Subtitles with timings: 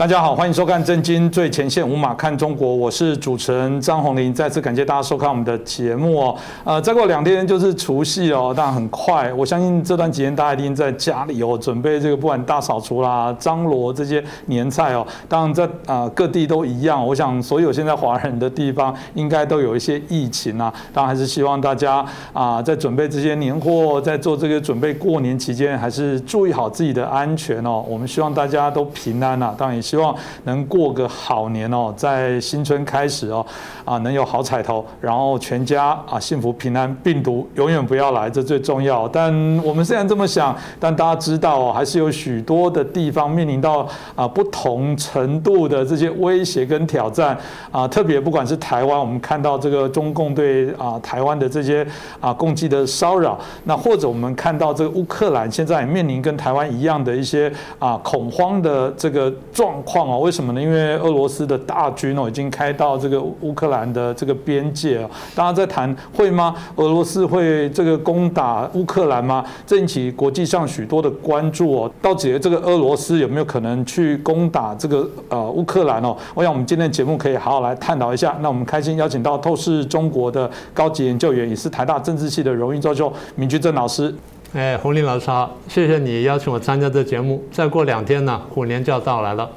[0.00, 4.32] 大家好，欢迎收看《震惊最前线》，无马看中国，我是主持人张宏林。
[4.32, 6.34] 再次感谢大家收看我们的节目哦。
[6.64, 9.30] 呃，再过两天就是除夕哦，当然很快。
[9.34, 15.06] 我相信这段期间大家一定在家里哦，准备这个不管大扫除啦、张罗这些年菜哦。
[15.28, 20.72] 当然在啊各地都一样，我想所有现在华人的地方应该都有一些疫情啊。
[20.94, 27.84] 当然还是希望大家啊在准备这些年货，在做这个准备过年期间，还是注意好自己的安全哦。
[27.86, 29.89] 我们希望大家都平安啊，当然也。
[29.90, 33.44] 希望能过个好年哦，在新春开始哦，
[33.84, 39.08] 啊，能有好彩头，然后全家啊幸福平安，病毒永远不要来，这最重要。
[39.08, 39.32] 但
[39.64, 47.36] 我们虽然这么想，但大家知道哦，还是有许多的地方面临到啊不同程度的这些威胁跟挑战
[47.72, 51.84] 啊，特别不管是台湾，我们看到这个中共对啊台湾的这些
[52.20, 59.79] 啊攻击的骚扰，那或者我们看到这个乌克兰现在面临跟台湾一样的一些啊恐慌的这个状。
[59.82, 60.60] 况哦，为什么呢？
[60.60, 66.54] 因为俄罗斯的大军哦已经开到这个乌克兰的这个边界哦，大家在谈会吗？
[66.76, 69.44] 俄罗斯会这个攻打乌克兰吗？
[69.66, 71.90] 这引起国际上许多的关注哦。
[72.00, 76.16] 到底这个俄罗斯有没有可能去攻打这个呃乌克兰哦？
[76.34, 78.36] 我想我们今天的节目可以好好来探讨一下。
[78.40, 84.14] 那我们开心邀请到透视中国的高级研究员，也是台大政治系的荣誉教授闵居正老师。
[84.52, 87.40] 哎，洪林老师好，谢谢你邀请我参加这节目。
[87.52, 89.48] 再过两天呢，虎年就要到来了。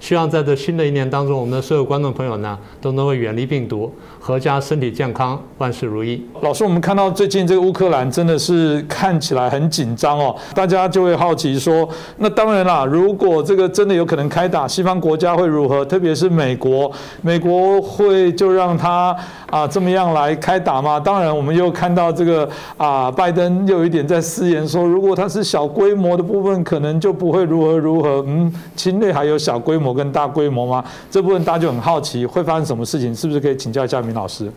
[0.00, 3.92] 希望在这新的一年当中，我们的所有观众朋友呢，都能够远离病毒，
[4.24, 6.24] 阖家身体健康，万事如意。
[6.40, 15.84] 老师，我们看到最近这个乌克兰真的是看起来很紧张哦，大家就会好奇说，那当然啦，如果这个真的有可能开打，西方国家会如何？
[15.84, 16.90] 特别是美国，
[17.22, 19.16] 美国会就让他
[19.50, 21.00] 啊这么样来开打吗？
[21.00, 28.24] 当然，我们又看到这个啊，拜登又有一点在私言说，如果他是小规模的部分，可能就不会如何如何。
[28.28, 29.87] 嗯，侵略还有小规模。
[29.92, 30.84] 跟大规模吗？
[31.10, 34.50] 这部分大家就很好奇会发生什么事情，是不是可以请教一下明老师？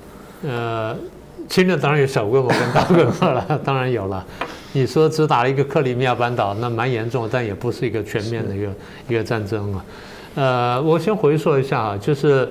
[0.44, 0.96] 呃，
[1.48, 4.26] 侵略当然有小规模跟大规模了，当然有了。
[4.74, 8.68] 你说只打了一个克里米亚半岛，那蛮严重，但也不是一个全面的一个
[9.10, 9.86] 一个战争啊。
[10.36, 12.48] 呃，我先回溯一下啊，就是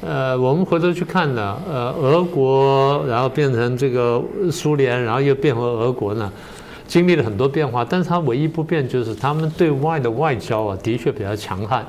[0.00, 6.30] 呃，我们回头去看呢，呃，俄国然后变成这个苏联，然后又变回俄国呢。
[6.92, 11.82] 经历了很多变化，但是它唯一不变就是他们对外的外交啊，的确比较强悍，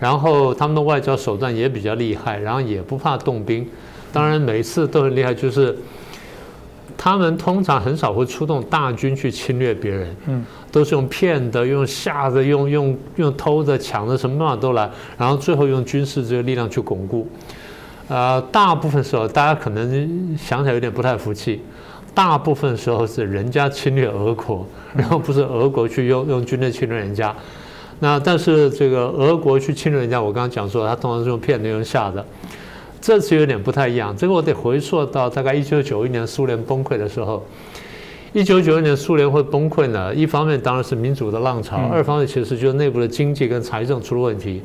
[0.00, 3.64] 然后他们的外交手段也比较厉害，然后也不怕动兵。
[4.12, 5.78] 当然每次都很厉害，就是
[6.98, 17.28] 他们通常很少会出动大军去侵略别人，嗯，都是用骗的、用吓的、用用用偷的、抢的，什么办法都来，然后最后用军事这个力量去巩固。
[18.08, 21.62] 呃，大部分时候大家可能想起来有点不太服气。
[22.20, 27.34] 大部分时候是人家侵略俄国，然后不是俄国去用用军队侵略人家。
[27.98, 32.22] 那但是这个俄国去侵略人家，我刚刚讲说，他通常是用骗的、用吓的。
[33.00, 37.42] 这次有点不太一样，这个我得回溯到大概一九九一年苏联崩溃的时候。
[38.34, 44.60] 一九九一年苏联会崩溃呢，一方面当然是民主的浪潮，二方面其实就是内部的经济跟财政出了问题，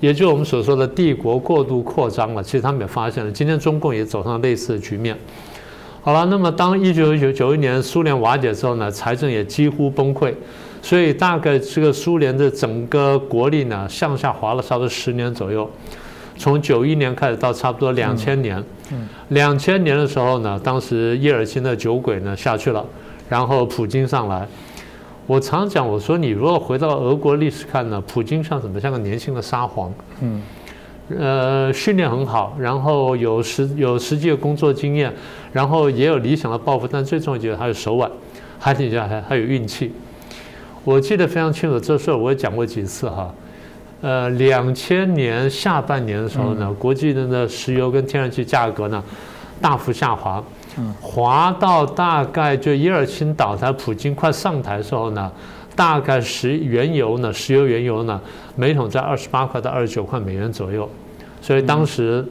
[0.00, 2.42] 也就是我们所说的帝国过度扩张了。
[2.42, 5.16] 其实他们也发现了，今天中共也走上了类似的局面。
[6.02, 10.32] 好了，那么当一九九九一年苏联瓦解之后呢，财政也几乎崩溃，
[10.80, 15.70] 所以大概这个苏联的整个国力呢向下滑了差不多十年左右，
[16.38, 18.64] 从九一年开始到差不多两千年，
[19.28, 22.82] 两千年的时候呢，当时叶尔钦的酒鬼呢下去了，
[23.28, 24.48] 然后普京上来。
[25.26, 28.80] 我常讲，我说你如果回到俄国历史看呢，普京像什么？
[28.80, 29.92] 像个年轻的沙皇。
[30.22, 30.40] 嗯。
[31.18, 35.12] 呃，训练很好，然后有实有实际的工作经验，
[35.52, 38.10] 然后也有理想的抱负，但最重要就是他有手腕，
[38.58, 39.92] 还底下还还有运气。
[40.84, 43.34] 我记得非常清楚，这事儿我也讲过几次哈。
[44.00, 49.02] 呃，两千年下半年的时候呢，国际的那石油跟天然气价格呢
[49.60, 50.42] 大幅下滑，
[51.00, 55.30] 滑到大概就耶尔钦倒台，普京快上台的时候呢。
[55.76, 58.20] 大概石原油呢，石油原油呢，
[58.54, 60.86] 每桶在二十八块到二十九块美元左右，
[61.40, 62.24] 所以当时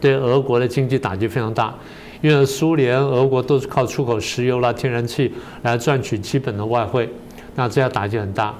[0.00, 1.74] 对俄国的经济打击非常大，
[2.20, 5.32] 因为苏联、俄国都是靠出口石油啦、天然气
[5.62, 7.08] 来赚取基本的外汇，
[7.54, 8.54] 那这样打击很大。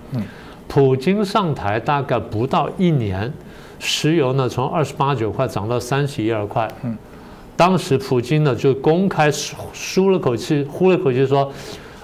[0.69, 3.33] 普京上台大概不到一年，
[3.79, 6.69] 石油呢从二十八九块涨到三十一二块。
[7.57, 9.31] 当时普京呢就公开
[9.73, 11.51] 舒了口气，呼了口气说：“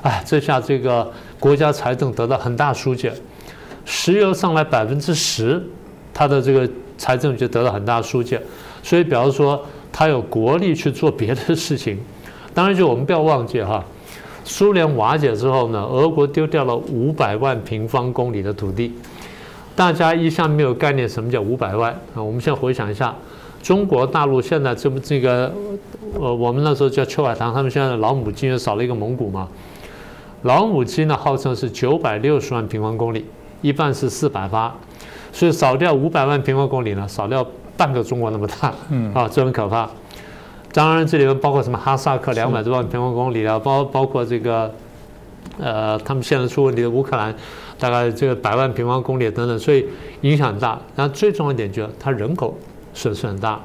[0.02, 1.10] 哎，这下这个。”
[1.42, 3.12] 国家财政得到很大疏解，
[3.84, 5.60] 石油上来百分之十，
[6.14, 6.70] 它的这个
[7.02, 8.40] 财政就得到很大疏解。
[8.80, 9.60] 所以，比方说，
[9.90, 11.98] 他有国力去做别的事情。
[12.54, 13.84] 当然，就我们不要忘记哈，
[14.44, 18.92] 苏联瓦解之后呢，俄国丢掉了五百万平方公里的土地，
[19.74, 22.22] 大家一向没有概念什么叫五百万啊？
[22.22, 23.12] 我们现在回想一下，
[23.60, 25.52] 中国大陆现在这不这个，
[26.20, 29.48] 呃，我们那时候叫秋海棠，他们现在的老母鸡又少了一个蒙古嘛。
[30.42, 33.24] 老母鸡呢，号称是九百六十万平方公里，
[33.60, 34.74] 一半是四百八，
[35.32, 37.44] 所以少掉五百万平方公里呢，少掉
[37.76, 39.88] 半个中国那么大，嗯啊，这很可怕。
[40.72, 44.72] 当然，这里面包括什么哈萨克两百多万平方公里啊，包包括这个，
[45.58, 47.34] 呃，他们现在出问题的乌克兰，
[47.78, 49.86] 大概这个百万平方公里等等，所以
[50.22, 50.80] 影响大。
[50.96, 52.56] 然后最重要一点就是它人口
[52.94, 53.60] 损失很大，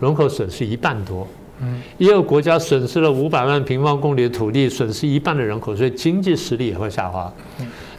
[0.00, 1.26] 人口损失一半多。
[1.60, 7.32] 嗯，一个国家损失了五百万平方公里的土地，损失一半的人口，所以经济实力也会下滑。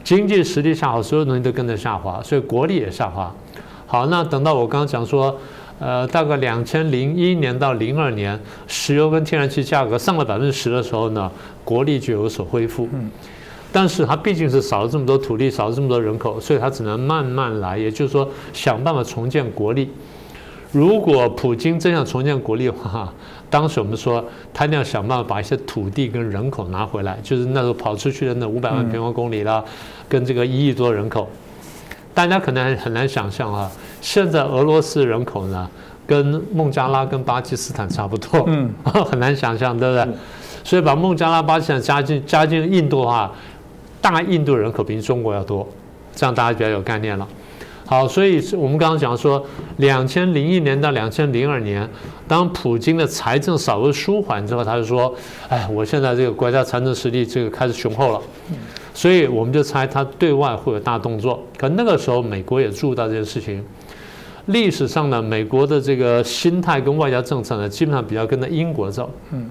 [0.04, 3.34] 经济实力下滑，所有东西都跟着下滑，所以国力也下滑。
[3.86, 5.36] 好，那等到我刚刚讲说。
[5.80, 11.30] 呃，大概两千零一年到零二年，石油跟天然气价格上了百分之十的时候呢，
[11.66, 12.88] 国力就有所恢复。
[12.94, 13.10] 嗯，
[13.70, 17.78] 但是它毕竟是少了这么多土地，少了这么多人口，所以它只能慢慢来。
[17.78, 19.90] 也就是说，想办法重建国力。
[20.72, 23.12] 如果普京真想重建国力的话，
[23.54, 29.64] 当时我们说他一定要想办法把一些土地跟人口拿回来，就是那时候跑出去的那五百万平方公里啦，
[30.10, 31.30] 跟这个一亿多人口。
[32.16, 33.72] 大家可能很难想象啊，
[34.02, 35.70] 现在俄罗斯人口呢，
[36.08, 38.74] 跟孟加拉跟巴基斯坦差不多，嗯，
[39.06, 40.16] 很难想象，对不对？
[40.64, 43.32] 所以把孟加拉、巴基斯坦加进加进印度的话，
[44.02, 45.68] 大印度人口比中国要多，
[46.16, 47.28] 这样大家比较有概念了。
[47.86, 49.46] 好，所以我们刚刚讲说，
[49.78, 51.88] 两千零一年到两千零二年，
[52.28, 55.14] 当普京的财政稍微舒缓之后，他就说
[55.50, 58.22] ：“哎，我现在这个国家财政实力这个开始雄厚了。”
[58.96, 61.44] 所以我们就猜他对外会有大动作。
[61.58, 63.64] 可那个时候，美国也注意到这件事情。
[64.46, 69.12] 历史上呢，美国的这个心态跟外交政策呢，基本上比较跟着英国走。
[69.32, 69.50] 嗯。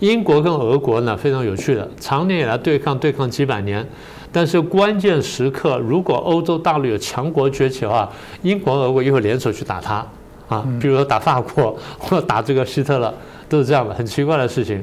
[0.00, 3.84] 英国跟俄国呢，非常有趣的，常年以来对抗对抗几百年，
[4.30, 8.10] 但是关键时刻，如果欧洲大陆有强国崛起的话，
[8.42, 10.06] 英国、俄国又会联手去打他
[10.48, 13.12] 啊，比如说打法国或打这个希特勒，
[13.48, 14.82] 都是这样的，很奇怪的事情。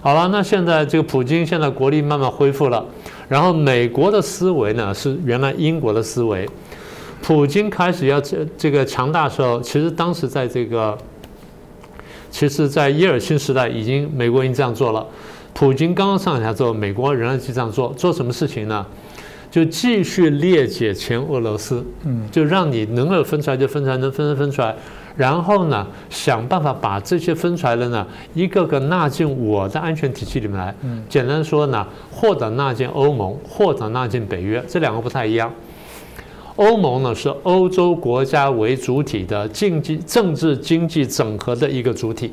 [0.00, 2.84] 好了，那现在这个普京现在国力慢慢恢复了，
[3.28, 6.48] 然后美国的思维呢是原来英国的思维，
[7.20, 10.98] 普京开始要这这个强大时候，其实当时在这个，
[12.32, 15.06] 其实，在耶尔钦时代已经美国已经这样做了，
[15.54, 18.86] 普京刚刚上台之后，美国仍然去这样做，做什么事情呢？
[19.50, 24.74] 就继续裂解前俄罗斯，嗯，就让你能够分出来就分出来，能分分分出来。
[25.14, 30.74] 然后呢，想办法把这些分出来的呢，一个个纳进我的安全体系里面来。
[30.80, 35.52] 嗯，简单说呢，或者纳进欧盟，或者纳进北约，这两个不太一样。
[36.56, 42.32] 欧盟呢是欧洲国家为主体的经济、政治、经济整合的一个主体。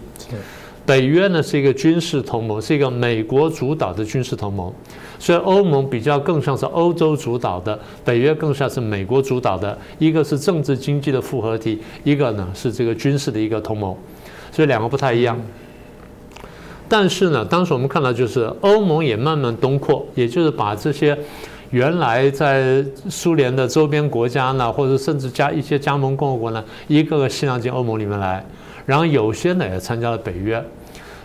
[0.89, 4.74] 北约呢是一个军事同盟，是一个美国主导的军事同盟，
[5.19, 13.95] 所以欧盟比较更像是欧洲主导的，北约更像是美国主导的，一个是政治经济的复合体，一个呢是这个军事的一个同盟，
[14.51, 15.39] 所以两个不太一样。
[16.88, 21.15] 但是呢，当时我们看到就是欧盟也慢慢东扩，也就是把这些
[21.69, 28.43] 原来在苏联的周边国家呢，或者甚至加一些加盟共和国呢，一个个吸纳进欧盟里面来，
[28.88, 30.60] 然后有些呢也参加了北约。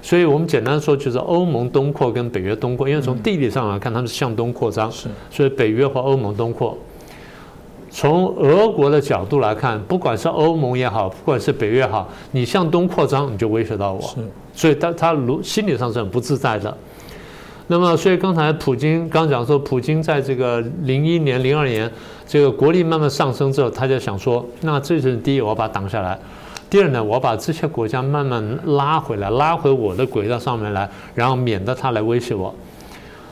[0.04, 6.76] 所以我们简单说，就是欧盟东扩跟北约东扩，因为从地理上来看，他们是向东扩张，是，所以北约和欧盟东扩。
[7.90, 14.16] 从俄国的角度来看，不管是欧盟也好，不管是北约也好，你向东扩张，你就威胁到我，是，
[14.52, 16.76] 所以他他如心理上是很不自在的。
[17.68, 21.90] 那么，所以刚才普京刚讲说，普京在这个零一年、零二年，
[22.26, 26.18] 这个国力慢慢上升之后，他就想说，那这是第一，我要把它挡下来。
[26.75, 32.52] 第二呢，我把这些国家慢慢拉回来，拉回我的轨道上面来，然后免得他来威胁我。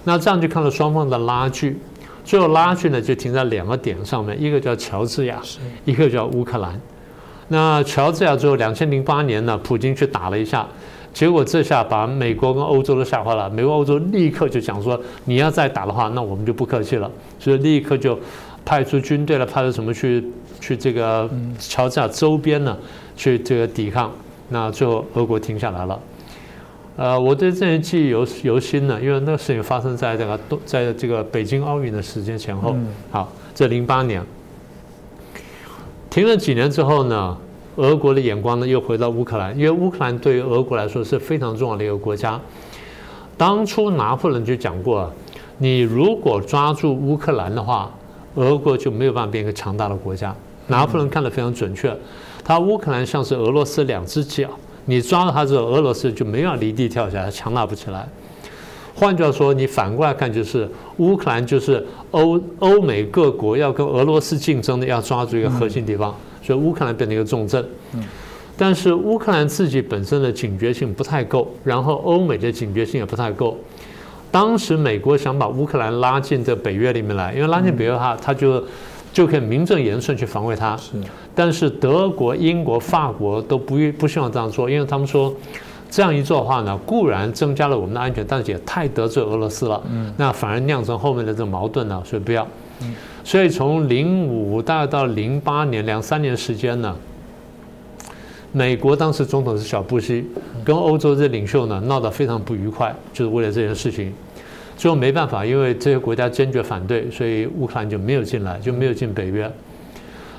[0.05, 1.77] 那这样就看到双方的拉锯，
[2.25, 5.43] 最后拉锯呢就停在两个点上面，一个叫乔治亚，
[5.85, 6.81] 一个叫乌克兰。
[7.49, 10.65] 那乔治亚最后两千零八年呢，普京去打了一下，
[11.13, 13.51] 结果这下把美国跟欧洲都吓坏了。
[13.51, 18.17] 美国、欧洲立刻就讲说，你要再打的话，那我们就不客气了，所以立刻就
[18.65, 20.25] 派出军队了，派出什么去
[20.61, 22.79] 去这个乔治亚周边呢？
[23.23, 24.11] 去这个抵抗，
[24.49, 25.97] 那最后俄国停下来了。
[26.97, 32.75] 呃，我对这些记忆犹犹新呢，因为那个事情发生在这个东，在这个北京奥运的时间前后。
[33.13, 34.21] 好，这零八年
[36.11, 37.39] 停了几年之后呢，
[37.77, 42.41] 俄国的眼光呢又回到乌克兰，因为乌克兰对于俄国来说是非常重要的一个国家。
[43.37, 45.09] 当初拿破仑就讲过，
[45.59, 47.89] 你如果抓住乌克兰的话，
[48.35, 50.35] 俄国就没有办法变一个强大的国家。
[50.67, 51.97] 拿破仑看得非常准确。
[52.45, 54.49] 他乌克兰像是俄罗斯两只脚，
[54.87, 58.09] 你抓了他之后，俄罗斯就没法离地跳起来，强大不起来。
[58.95, 60.69] 换句话说，你反过来看，就是
[60.99, 67.67] 乌克兰就是欧欧美各国要跟俄罗斯竞争的，要抓住一个核心地方，所以乌克兰变成一个重镇。
[68.55, 73.57] 但是乌克兰自己本身的警觉性不太够，然后欧美的警觉性也不太够。
[74.31, 78.63] 当时美国想把乌克兰拉进这北约里面来，因为拉进北约的话，他就
[79.13, 80.79] 就可以名正言顺去防卫它。
[81.35, 85.35] 但是德国、英国、法国都不不希望这样做，因为他们说。
[85.95, 89.79] 这样一做的话呢，固然增加了我们的安全，但是也太得罪俄罗斯了。
[89.91, 92.49] 嗯，那反而酿成后面的这个矛盾呢，所以不要。
[92.81, 96.97] 嗯，所以从零五大概到零八年两三年时间呢，
[98.53, 100.25] 美国当时总统是小布希，
[100.65, 104.15] 跟欧洲这领袖呢闹得非常不愉快，就是为了这件事情。
[104.83, 109.49] 最后没办法，因为这些国家坚决反对，所以乌克兰就没有进来，就没有进北约。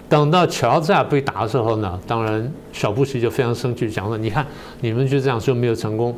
[0.10, 4.46] 等到乔治亚被打的时候呢，当然小布什就非常生气，讲说：“你看，
[4.82, 6.14] 你们就这样说没有成功，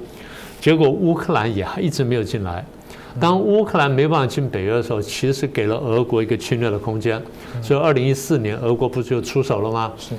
[0.60, 2.66] 结果乌克兰也还一直没有进来。
[3.20, 7.22] 当乌克兰没办法进北约的时候，其实给了俄国一个侵略的空间。
[7.62, 9.94] 所以二零一四年，俄国不是就出手了吗？
[10.00, 10.16] 是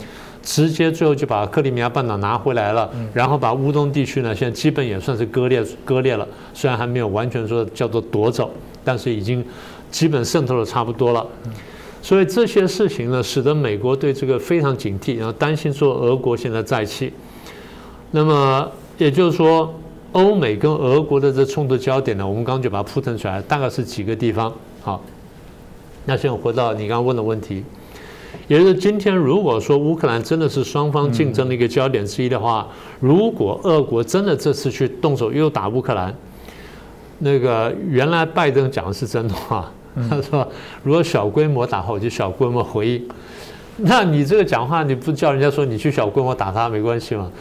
[0.46, 8.50] 是，直接最后就把克里米亚半岛拿回来了，然后把乌东地区呢，现在基本也算是割裂割裂了，虽然还没有完全说叫做夺走，
[8.84, 9.44] 但是已经
[9.90, 11.26] 基本渗透的差不多了。”
[12.00, 17.12] 所以这些事情呢，使得美国对这个非常警惕，然后担心说俄国现在再起。
[18.12, 19.74] 那么也就是说，
[20.12, 24.52] 欧美跟俄国的这冲突焦点呢，我们刚刚就把它铺陈出来，大概是几个地方。
[24.80, 25.02] 好，
[26.04, 27.64] 那现在回到你刚刚问的问题，
[28.48, 32.66] 也就是今天如果说乌克兰真的是双方竞争的一个焦点之一的话，
[33.00, 36.14] 如果俄国真的这次去动手又打乌克兰，
[37.18, 39.70] 那个原来拜登讲的是真的话。
[40.10, 40.46] 他说
[40.84, 43.02] ：“如果小规模打我就小规模回应。
[43.78, 47.32] 那你这个讲话，你不叫人家说你去小规模打他没关系吗？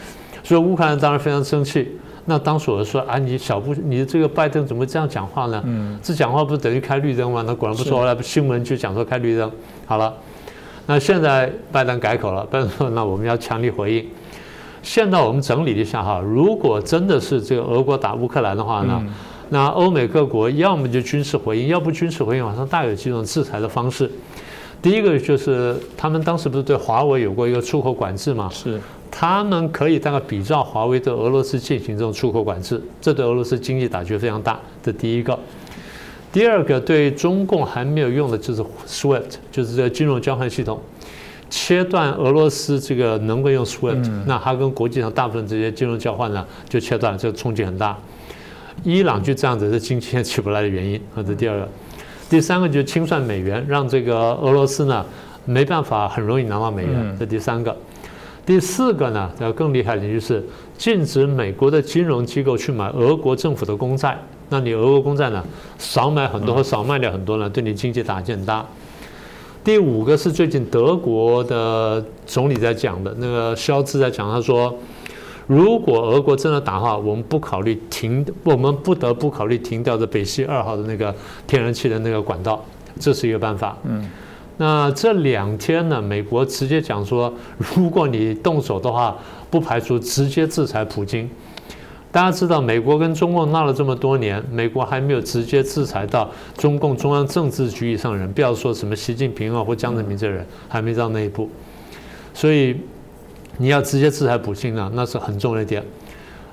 [0.42, 1.86] 所以乌克兰当然非常生气。
[2.24, 5.62] 那当时我说啊，你小布，你这个拜登怎么这样讲话呢？
[5.66, 7.44] 嗯，这讲话不是等于开绿灯吗？
[7.46, 7.98] 那果然不错。
[7.98, 9.52] 后来新闻就讲说开绿灯。
[9.84, 10.14] 好了，
[10.86, 14.06] 那现在拜登改口了，拜登说那我们要强力回应。
[14.82, 19.04] 现在我们整理一下哈，如果真的是这个俄国打乌克兰的话呢？”
[19.48, 24.10] 那欧美各国要么就军事回应，要不军事回应，好像大有几种制裁的方式。
[24.82, 28.50] 第一个就是他们当时不是对华为有过一个出口管制吗？
[28.52, 34.58] 是，他们可以大概比照华为对俄罗斯进行这种出口管制，这对俄罗斯经济打击非常大。
[34.82, 35.38] 这第一个。
[36.32, 40.80] 第二个对中共还没有用的就是 SWIFT，就是这个金融交换系统，
[41.48, 47.96] 切断俄罗斯这个能够用 SWIFT，那它跟国际上大部分这些金融交换呢就切断，这个冲击很大。
[48.84, 51.68] 伊朗就这样子是经济起不来的原因， 这是第二个。
[52.28, 55.06] 第三个就是清算美元，让这个俄罗斯呢
[55.46, 57.74] 没办法很容易拿到美元，这第三个。
[58.44, 60.44] 第四个呢，要更厉害的就是
[60.76, 64.16] 禁止美国的金融机构去买俄国政府的公债，
[64.48, 65.44] 那你俄国公债呢
[65.78, 68.64] 少买很多或少卖掉很多呢，对你经济打击很大。
[69.64, 74.76] 第五个是最近德国的总理在讲的，那个肖兹在讲，他说。
[75.48, 81.14] 如果俄国真的打的话，我们不考虑停，我们不得不考虑停掉的北溪二号的那个
[81.46, 82.60] 天然气的那个管道，
[82.98, 83.78] 这是一个办法。
[83.84, 84.10] 嗯，
[84.56, 87.32] 那这两天呢，美国直接讲说，
[87.76, 89.16] 如果你动手的话，
[89.48, 91.30] 不排除直接制裁普京。
[92.16, 101.50] 大家知道，美国跟中共闹了这么多年，美国还没有直接制裁到中共中央政治局以上人，不要说什么习近平啊或江泽民这人，还没到那一步，
[102.32, 102.80] 所以。
[103.58, 105.82] 你要直接制裁普京呢，那是很重要一点。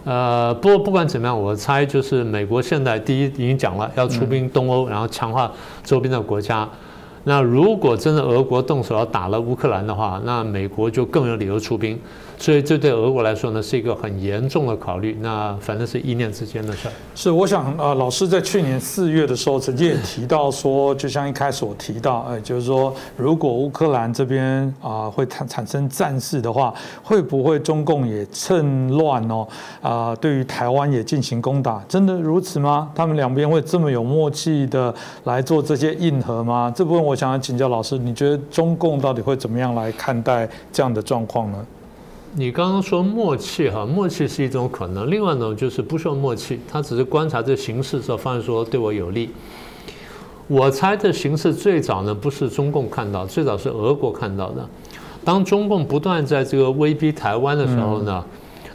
[0.05, 5.51] 呃，不过不管怎么样，我猜就是美国现在第一已经讲了要出兵东欧，然后强化
[5.84, 6.67] 周边的国家。
[7.25, 12.00] 那如果真的俄国动手要打了乌克兰的话，那美国就更有理由出兵。
[12.38, 15.18] 所以这对俄国来说呢，是一个很严重的考虑。
[15.22, 16.92] 那反正是一念之间的事儿。
[17.16, 26.74] 是，我想啊，老师在去年四月的时候曾经也提到说，就像一开始我提到，哎，就是说，如果乌克兰这边啊会产产生战事的话，
[27.04, 29.48] 会不会中共也趁乱哦
[29.82, 31.84] 啊，对于台湾也进行攻打？
[31.88, 32.92] 真的如此吗？
[32.94, 36.72] 他们两边会这么有默契的来做这些硬核吗？
[36.75, 41.66] 这部分我想要请教老师，你觉得中共到底会怎么样来看待这样的状况呢？
[42.36, 45.10] 你刚刚说默契哈，默契是一种可能。
[45.10, 49.30] 另外呢，就是不需要默契，他只是观察这形势之后，发现说对我有利。
[50.48, 54.68] 我猜这形势最早呢不是中共看到，最早是俄国看到的。
[55.24, 58.25] 当中共不断在这个威逼台湾的时候呢，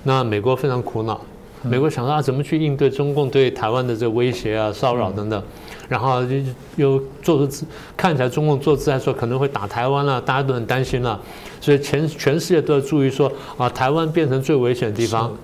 [0.05, 1.21] 那美国非常苦恼。
[1.63, 5.43] 美国想说啊，怎么去应对中共对台湾的这个威胁啊、骚扰等等，
[5.89, 6.43] 然后又
[6.77, 7.67] 又做出
[7.97, 11.19] 看起来中共做姿态说可能会打台湾了，大家都很担心了，
[11.61, 15.35] 所以全全世界都要注意说啊，台湾变成最危险的地方。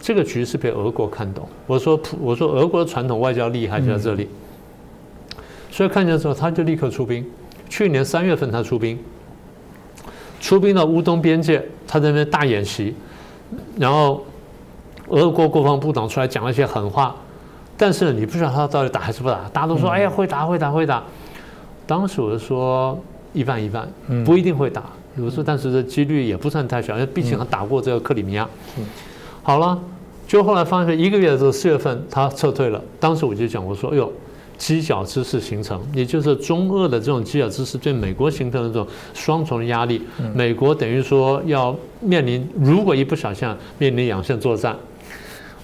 [0.00, 1.48] 这个局势被俄国看懂。
[1.66, 4.28] 我说普，我说俄国的传统外交厉害就在这里，
[5.72, 7.28] 所以看见之后他就立刻出兵。
[7.68, 8.96] 去年三月份他出兵，
[10.40, 12.94] 出兵到乌东边界，他在那边大演习，
[13.76, 14.24] 然后
[15.08, 17.16] 俄国国防部长出来讲了一些狠话，
[17.78, 21.02] 但是你不知道他到底打还是不打，大家都说哎呀会打会打会打。
[21.86, 22.98] 当时我就说
[23.32, 23.88] 一半一半，
[24.24, 24.82] 不一定会打。
[25.16, 28.46] 我说但是这几率也不算太小，因为毕竟他打过这个克里米亚。
[29.42, 29.80] 好了，
[30.26, 32.82] 就后来发现一个月的时候，四月份他撤退了。
[33.00, 34.12] 当时我就讲我说哎呦。
[34.60, 40.02] 犄角之势形成，也就是中俄的这种犄角之势对美国形成的这种双重的压力。
[40.34, 44.74] 美国等于说要面临，如果一不小心面临两线作战，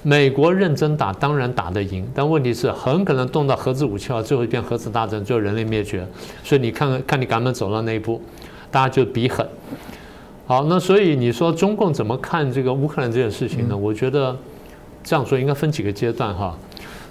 [0.04, 6.06] 美国认真打当然打得赢，但问题是很可能动到核子武器啊，最后变核子大战，最后人类灭绝。
[6.44, 8.22] 所以你看看，看你敢不敢走到那一步，
[8.70, 9.44] 大家就比狠。
[10.46, 13.76] 好，那所以你说中共怎么看这个乌克兰这件事情呢？
[13.76, 14.36] 我觉得
[15.02, 16.56] 这样说应该分几个阶段哈。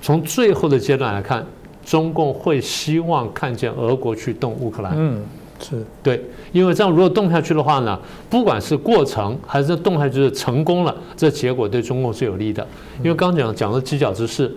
[0.01, 1.45] 从最后的阶段来看。
[1.85, 5.21] 中共会希望看见俄国去动乌克兰，嗯，
[5.63, 7.97] 是对，因为这样如果动下去的话呢，
[8.29, 12.65] 不管是过程还是动下去是成功了，这结果对中共是有利的。
[12.99, 14.53] 因为刚讲讲的犄角之势，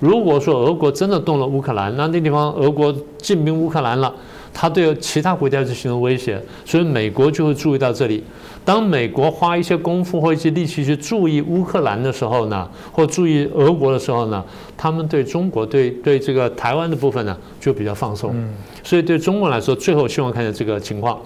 [0.00, 4.12] 如果说俄国真的动了乌克兰，那那地方俄国进兵乌克兰了。
[4.60, 8.24] 它对其他国家就形成威胁，所以美国就会注意到这里。
[8.68, 14.44] 当美国花一些功夫或一些力气去注意乌克兰的时候呢，或注意俄国的时候呢，
[14.76, 18.36] 他们对中国、对对这个台湾的部分呢，就比较放松。
[18.84, 21.18] 所以对中国来说，最后希望看见这个情况，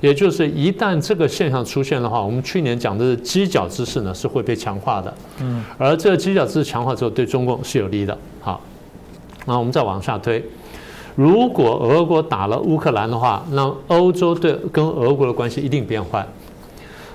[0.00, 5.14] 也就是一旦这个现象出现的话，我们去年讲的犄角之势呢，是会被强化的。
[5.42, 8.16] 嗯，而这个犄角之势强化之后，对中共是有利的。
[8.40, 8.58] 好，
[9.44, 10.42] 那我们再往下推。
[11.14, 16.26] 如果俄国打了乌克兰的话，那欧洲对跟俄国的关系一定变坏。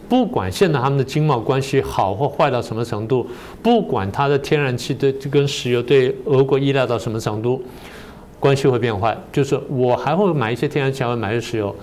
[0.07, 3.25] 不管现在他们的经贸关系好或坏到什么程度，
[3.63, 7.61] 不管它的天然气对跟石油对俄国依赖到什么程度，
[8.39, 9.17] 关系会变坏。
[9.31, 11.75] 就是我还会买一些天然气，还会买一些石油。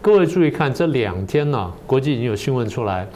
[0.00, 3.06] 各位注意看，这两天呢，国际已经有新闻出来，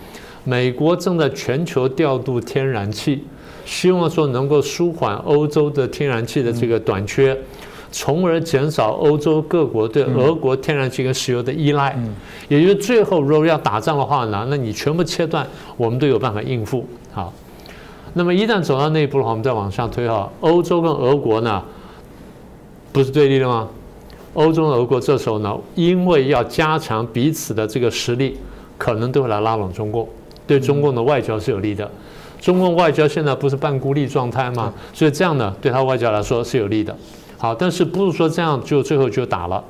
[0.44, 3.24] 美国正在全球调度天然气，
[3.64, 7.36] 希望说能够舒缓欧洲的天然气的这个短缺。
[7.92, 11.98] 从而减少欧洲各国对俄国天然气跟石油的依赖，
[12.48, 16.86] 也就是最后如果要打仗的话呢，那你全部切断，我们都有办法应付。
[17.12, 17.32] 好，
[18.14, 21.62] 那么一旦走到那一步的话，我们再往下推哈，欧洲跟俄国呢，
[22.92, 23.68] 不是对立的吗？
[24.34, 28.38] 欧洲、俄国这时候呢，因为要加强彼此的这个实力，
[28.78, 30.08] 可能都会来拉拢中共，
[30.46, 31.90] 对中共的外交是有利的。
[32.40, 34.72] 中共外交现在不是半孤立状态吗？
[34.94, 36.96] 所以这样呢，对他外交来说是有利的。
[37.40, 39.64] 好，但是不是说这样就最后就打了？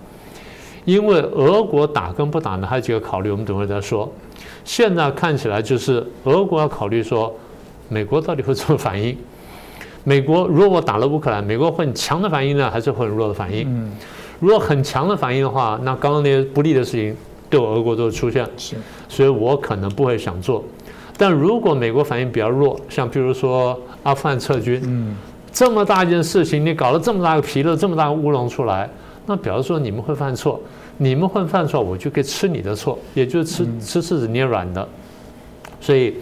[0.84, 4.12] 因为俄国打跟不打呢，还有几个考虑，我们等会再说。
[4.64, 7.32] 现在看起来就是俄国要考虑说，
[7.88, 9.16] 美国到底会怎么反应？
[10.02, 13.64] 美国如果打了乌克兰，美国会很强的反应呢，还是会很弱的反应？
[13.68, 13.92] 嗯，
[14.40, 17.16] 如果很强的反应的话，那刚刚那些不利的事情
[17.48, 18.44] 对我俄国都会出现。
[18.56, 18.74] 是，
[19.08, 20.64] 所以我可能不会想做。
[21.16, 25.14] 但如果美国反应比较弱，像比如说阿富汗撤军，嗯。
[25.52, 28.88] 这么大一件事情，你搞了这么大个纰漏，这么大个乌龙出来，
[29.26, 30.60] 那表示说你们会犯错，
[30.96, 34.86] 你们会犯错，我就可以吃你的错，也就是吃吃柿子捏软的。
[35.80, 36.14] 所以，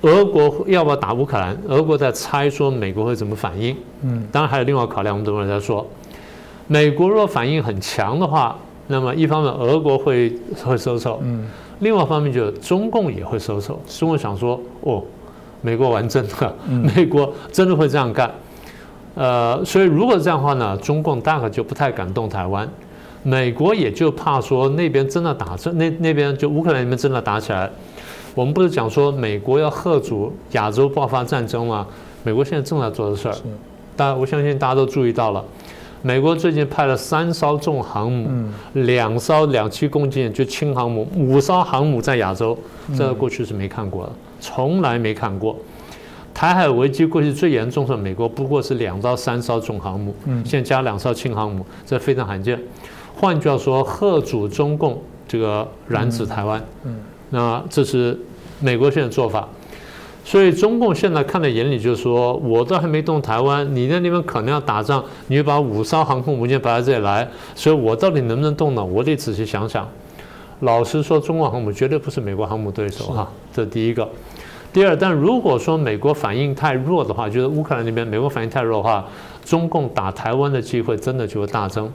[0.00, 1.56] 俄国要不要打乌克兰？
[1.68, 3.76] 俄国在猜说美国会怎么反应。
[4.02, 5.86] 嗯，当然还有另外考量，我们等会儿再说。
[6.66, 11.46] 美国若反应很强的话，那么一方面俄国会会收手，嗯，
[11.80, 13.80] 另外一方面就是中共也会收手。
[13.86, 15.02] 中共想说，哦。
[15.60, 16.54] 美国玩真的，
[16.94, 18.30] 美国真的会这样干，
[19.14, 22.68] 呃，所以如果这样的话呢，中共大概就不太敢动台湾，
[23.22, 27.68] 美国也就怕说那边真的打这那那边就乌克兰那边真的打起来，
[28.34, 31.86] 我们不是讲说美国要贺阻亚洲爆发战争吗？
[32.22, 33.34] 美国现在正在做的事儿，
[33.96, 35.44] 大家我相信大家都注意到了，
[36.02, 38.28] 美国最近派了三艘重航母，
[38.74, 42.56] 两艘两栖攻击舰就轻航母，五艘航母在亚洲，
[42.96, 44.12] 这过去是没看过的。
[44.40, 45.56] 从来没看过，
[46.32, 52.58] 台海危机过去最严重的美国不过是两到三艘重航母，现在加两艘轻航母，这非常罕见。
[53.16, 56.64] 换句话说，贺主中共这个染指台湾，
[57.30, 58.18] 那这是
[58.60, 59.48] 美国现在做法。
[60.24, 68.84] 所以中共现在看在眼里，就是说我都还没动台湾，你在那边可能要打仗，你就把五艘航空母舰摆在这里来，所以我到底能不能动呢？
[68.84, 69.88] 我得仔细想想。
[70.60, 74.08] 老实说，中国航母绝对不是美国航母对手哈，这第一个。
[74.72, 79.04] 第二，但如果说美国反应太弱的话，就是乌克兰那边美国反应太弱的话，
[79.44, 81.90] 中共打台湾的机会真的就会大增。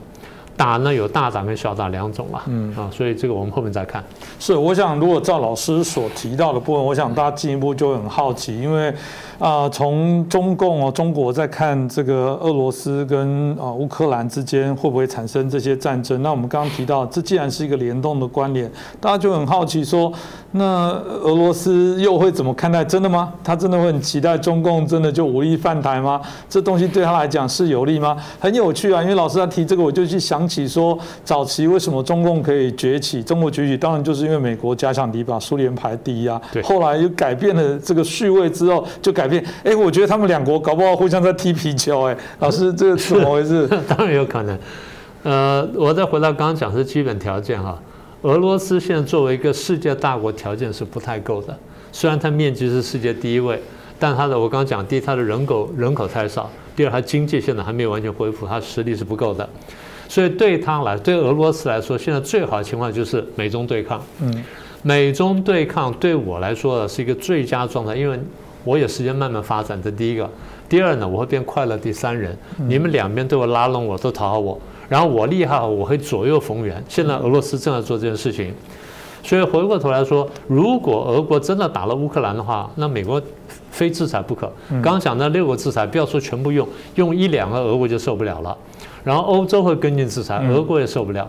[0.56, 4.02] 打呢有大打跟小打两种了，嗯啊，所以这个我们后面再看。
[4.38, 8.94] 是，我想如果照老师所提到的部分，我想大家进一步就很好奇，因为
[9.38, 16.22] 啊，从中共哦，中国在看这个俄罗斯跟啊乌克兰之间会不会产生这些战争？
[16.22, 20.12] 那我们刚刚提到，这既然是一个联动的关联，大家就很好奇说，
[20.52, 20.90] 那
[21.22, 22.84] 俄罗斯又会怎么看待？
[22.84, 23.32] 真的吗？
[23.42, 26.20] 他真的会很期待中共真的就武力犯台吗？
[26.48, 28.16] 这东西对他来讲是有利吗？
[28.38, 33.22] 很有趣啊，因为老师他提这个，我就去想起说，早期为什么中共可以崛起？
[33.22, 36.40] 中国崛起当然就是因为美国加强敌把苏联排第一啊。
[36.52, 36.62] 对。
[36.62, 39.44] 后来又改变了这个序位之后，就改变。
[39.62, 42.02] 哎，我觉得他们两国搞不好互相在踢皮球。
[42.08, 43.68] 哎， 老师，这个怎么回事？
[43.88, 44.58] 当然有可能。
[45.22, 47.78] 呃，我再回到刚刚讲是基本条件哈。
[48.22, 51.56] 俄罗斯现在作为一个世界大国，条件是不太够的。
[51.92, 53.62] 虽然它面积是世界第一位，
[53.98, 59.48] 但它的我刚刚讲，第一，它的人口人口太少；第二，它经济现在还没有完全恢复，它实力是不够的。
[60.14, 64.00] 所以对他来，对俄罗斯来说，现在最好的情况就是美中对抗。
[64.22, 64.44] 嗯，
[64.84, 68.16] 美中对抗对我来说是一个最佳状态，因为
[68.62, 69.76] 我有时间慢慢发展。
[69.82, 70.30] 这第一个，
[70.68, 72.38] 第二呢，我会变快乐第三人。
[72.68, 74.56] 你们两边都会拉拢我，都讨好我。
[74.88, 76.80] 然后我厉害，我会左右逢源。
[76.88, 78.54] 现在俄罗斯正在做这件事情，
[79.24, 83.20] 所以回过头来说，如果俄国真的打了乌克兰的话，那美国
[83.70, 84.52] 非制裁不可。
[84.68, 88.54] 刚刚讲的六个制裁，不要说全部用，用一两个俄国就受不了了。
[89.02, 91.26] 然后欧洲会跟进制裁，俄国也受不了。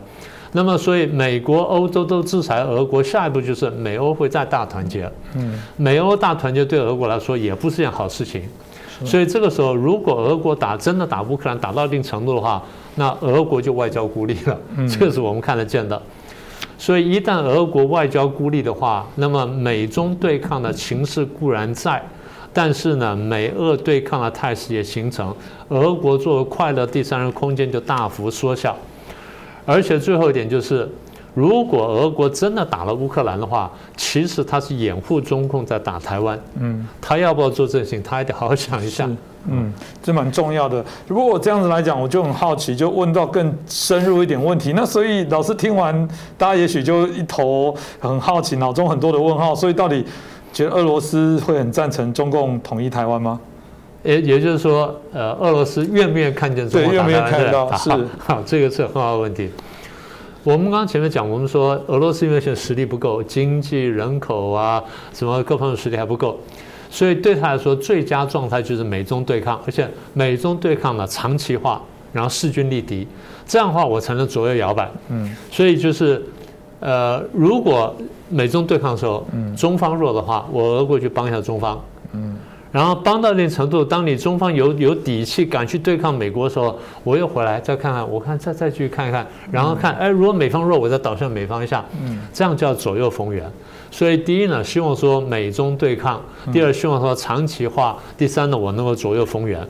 [0.51, 5.09] 那么所以美国、欧洲都制裁俄国，下一步就是美欧会再大团结。
[5.35, 8.43] 嗯，美欧大团结对俄国来说也不是件好事情。
[9.03, 12.61] 所以这个时候，如果俄国打真的打乌克兰打到一定程度的话，
[12.95, 16.01] 那俄国就外交孤立了，这个是我们看得见的。
[16.85, 21.99] 所以一旦俄国外交孤立的话，那么美中对抗的情势固然在，
[22.53, 25.35] 但是呢，美俄对抗的态势也形成，
[25.69, 28.77] 俄国作为快乐第三人空间就大幅缩小。
[29.65, 30.87] 而且最后一点就是。
[31.35, 36.39] 如果俄国真的打了乌克兰的话，其实他是掩护中共在打台湾。
[36.59, 39.07] 嗯，他要不要做这事情，他还得好好想一下。
[39.47, 39.71] 嗯，
[40.01, 40.83] 这蛮重要的。
[41.07, 44.73] 如果我这样子来讲，我就很好奇，就问到更深入一点问题。
[44.73, 49.53] 那所以老师听完，大家也许就一头很好奇，脑中很多的问号。
[49.53, 50.03] 所以到底
[50.53, 53.39] 觉得俄罗斯会很赞成中共统一台湾吗？
[54.03, 57.77] 也也就是说，呃，俄罗斯愿不愿意看见中共打台湾？
[57.77, 59.51] 是， 好，这个是很好的问题。
[60.45, 64.81] 我们刚刚前面讲，我们说俄罗斯因为现在实力不够，经济、人口啊，
[65.11, 66.39] 什么各方面实力还不够，
[66.87, 71.81] 所以对他来说，最佳状态就是美中对抗，而且美中对抗呢长期化，
[72.13, 73.07] 然后势均力敌，
[73.47, 74.87] 这样的话我才能左右摇摆。
[75.09, 76.23] 嗯，所以就是，
[76.79, 77.95] 呃，如果
[78.29, 79.25] 美中对抗的时候，
[79.57, 81.83] 中方弱的话，我俄国去帮一下中方。
[82.11, 82.37] 嗯。
[82.75, 93.49] 然后帮到一定程度，当你中方有有底气敢去对抗美国的时候，我又回来再看看，我看再再去看一看，然后看，哎，如果美方弱，我再倒向美方一下，嗯，这样叫左右逢源。
[93.91, 96.19] 所以第一呢，希望说美中对抗；
[96.51, 99.65] 第二，希望说长期化；第三呢，我能够左右逢源。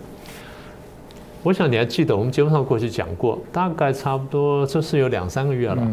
[1.44, 5.88] 我想你还记得我们节目上过去讲过，大概差不多这是有两三个月了。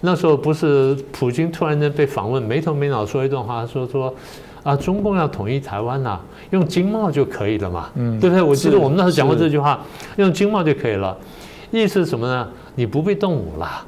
[0.00, 4.14] 那时候不是普京突然间被访问，没头没脑说一段话，说说。
[4.62, 6.20] 啊，中共要统一台湾呐，
[6.50, 8.42] 用经贸就可以了嘛，对不对？
[8.42, 9.80] 我记得我们那时候讲过这句话，
[10.16, 11.16] 用经贸就可以了，
[11.70, 12.48] 意思是什么呢？
[12.74, 13.86] 你不必动武了。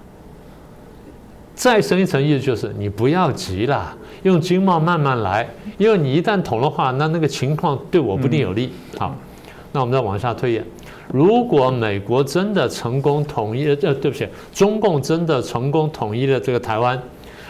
[1.55, 8.73] 再深一层意思就是你不要急了，用经贸慢慢来，因为你一旦捅的话，那那个情况对我不一定有利。
[8.99, 9.15] 好，
[9.73, 10.65] 那我们再往下推演，
[11.13, 17.01] 如果美国真的成功统一，呃，对不起，中共真的成功统一了这个台湾，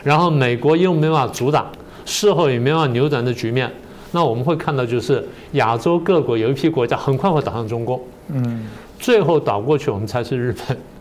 [0.02, 1.66] 然后美国又没办法阻挡。
[2.04, 3.70] 事后也没办法扭转的局面，
[4.12, 8.66] 那我们会看到就是亚洲各国有一批国家很快会倒向中共，嗯，
[8.98, 10.54] 最后倒过去我们才是日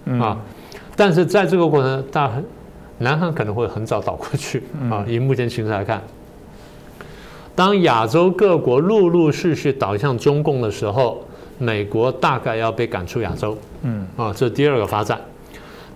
[0.06, 0.38] 本啊，
[0.96, 2.32] 但是在这个过程，大
[3.00, 5.04] 南韩可能会很早倒过去啊。
[5.08, 6.02] 以目前形势来看，
[7.56, 11.24] 当亚洲各国陆陆续续倒向中共的时候，
[11.58, 14.08] 美国大概要被赶出亚洲，嗯。
[14.18, 15.20] 啊，这是第二个发展。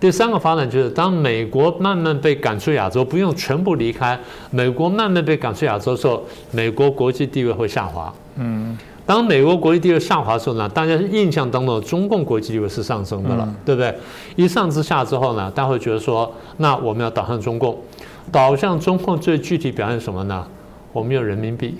[0.05, 4.15] 第三个发展就是，当美国慢慢被赶出亚洲，不用全部离开，
[4.51, 8.13] 美国慢慢被赶出亚洲的时候，美国国际地位会下滑。
[8.35, 13.91] 嗯，当美国国际地位下滑的时候呢，大家印象当中中共国际地位是上升的了，对不对？
[14.35, 17.75] 一上之下之后呢，大家会觉得说，那我们要导向中共，
[18.31, 20.45] 导向中共最具体表现什么呢？
[20.93, 21.75] 我们有人民币。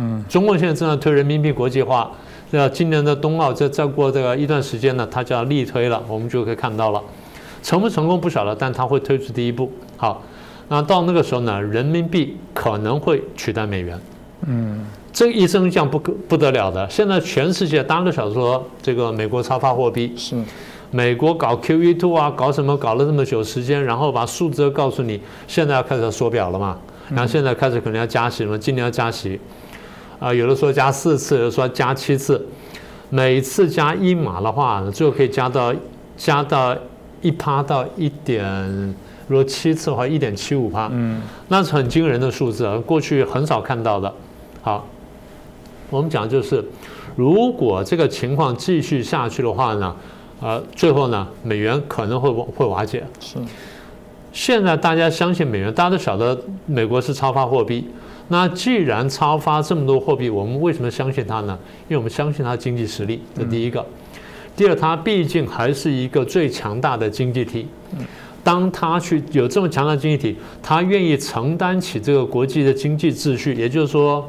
[0.00, 2.10] 嗯，中共现在正在推人民币国际化，
[2.50, 7.00] 那今年的冬奥再再过这个一段时间呢，它就要力推了，我们就可以看到了。
[7.64, 9.72] 成不成功不晓得，但他会推出第一步。
[9.96, 10.22] 好，
[10.68, 13.98] 那到那个时候呢，人民币可能会取代美元。
[14.46, 16.86] 嗯，这一升降不可不得了的。
[16.90, 20.36] 现在全世界大家都想说，这个美国超发货币是
[20.90, 26.76] 美国搞 QE two 啊，搞什么搞了这么久时间，然后把数字告诉你，现在要开始缩表了嘛？
[27.08, 29.40] 然后现在开始可能要加息了，今年要加息，
[30.18, 32.46] 啊，有的说加四次，有的说加七次，
[33.08, 35.74] 每次加一码的话，最后可以加到
[36.16, 36.76] 加到
[37.24, 38.94] 一趴到一点，
[39.26, 44.12] 如果七次的话，一点七五趴，嗯那是很惊人的数字啊，过去很少看到的。
[44.60, 44.86] 好，
[45.88, 46.62] 我们讲就是，
[47.16, 49.96] 如果这个情况继续下去的话呢，
[50.42, 53.02] 呃，最后呢，美元可能会会瓦解。
[53.18, 53.38] 是
[54.30, 57.88] 现在大家相信美元，大家都晓得美国是超发货币。
[58.28, 61.58] 那既然超发这么多货币，我们为什么相信它呢？
[61.88, 63.84] 因为我们相信它经济实力，这第一个。
[64.56, 67.66] 第二，它毕竟还是一个最强大的经济体。
[68.42, 74.28] 当它去有这么强大的经济体，它愿意承担起这个国际的经济秩序，也就是说，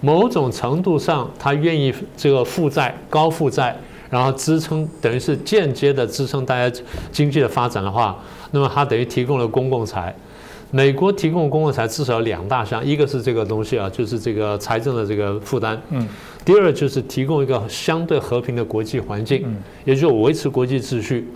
[0.00, 3.76] 某种程度上，它愿意这个负债高负债，
[4.10, 8.18] 然后支撑，等于是间接的支撑大家经济的发展的话，
[8.50, 10.12] 那么它等于提供了公共财。
[10.72, 16.06] 美国提供公共财至少有两大项，一个是这个东西啊，就是这个财政的这个负担，嗯，
[16.44, 21.26] 第二就是提供一个相对和平的国际环境，嗯也就是维持国际秩序。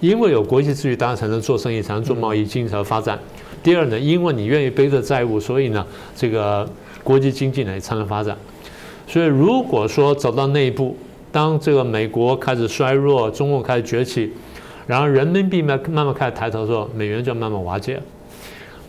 [0.00, 3.18] 因为有国际秩序，大家才能做生意，才能做贸易，经济才能发展。
[3.62, 6.68] 第二呢，因为你愿意背着债务，所以呢，这个
[7.02, 8.36] 国际经济呢也才能发展。
[9.06, 10.96] 所以如果说走到那一步，
[11.30, 14.32] 当这个美国开始衰弱，中共开始崛起，
[14.86, 18.02] 然后人民币慢慢慢开始抬头的时候，美元就慢慢瓦解。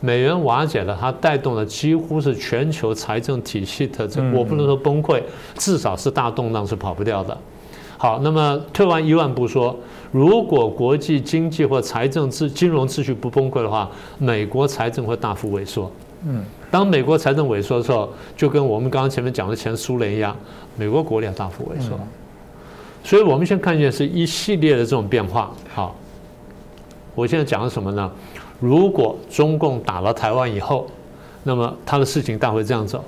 [0.01, 5.21] 美元瓦解了，它带动了几乎是全球财政体系的这，我不能说崩溃，
[5.55, 7.35] 至少是大动荡是跑不掉的。
[7.97, 9.75] 好，那么退完一万步说，
[10.11, 15.89] 如果国际经济或财政秩金融秩序不崩溃的话，美国财政会大幅萎缩。
[16.27, 20.35] 嗯，当美国财政萎缩的时候，就跟我们刚刚前面讲的前苏联一样，
[20.75, 21.97] 美国国力要大幅萎缩。
[23.03, 25.51] 所以我们先看见是一系列的这种变化。
[25.73, 25.95] 好，
[27.13, 28.11] 我现在讲的什么呢？
[28.59, 30.87] 如果中共打了台湾以后，
[31.43, 33.03] 那么他的事情大会这样走。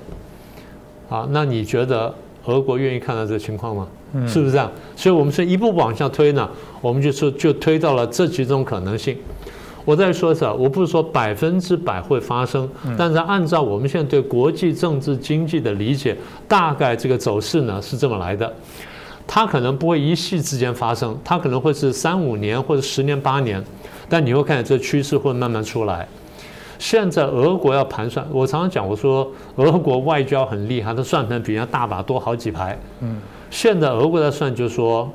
[1.08, 3.88] 啊，那你觉得俄国愿意看到这个情况吗？
[4.26, 4.70] 是不是这样？
[4.96, 6.48] 所以我们是一步步往下推呢，
[6.80, 9.16] 我们就说就推到了这几种可能性。
[9.84, 16.14] 我再说一次啊，我不是说百分之百会发生，但是按照我们现在对国际政治经济的理解，
[16.46, 18.52] 大概这个走势呢是这么来的。
[19.26, 23.62] 它可能不会一夕之间发生，它可能会是三五年或者十年八年，
[24.08, 26.06] 但你会看见这趋势会慢慢出来。
[26.78, 32.78] 现在俄国要盘算，我常常讲，我说俄国外交很厉害，他算盘比人家大把多好几排。
[33.00, 35.10] 嗯，现在俄国在算，就是说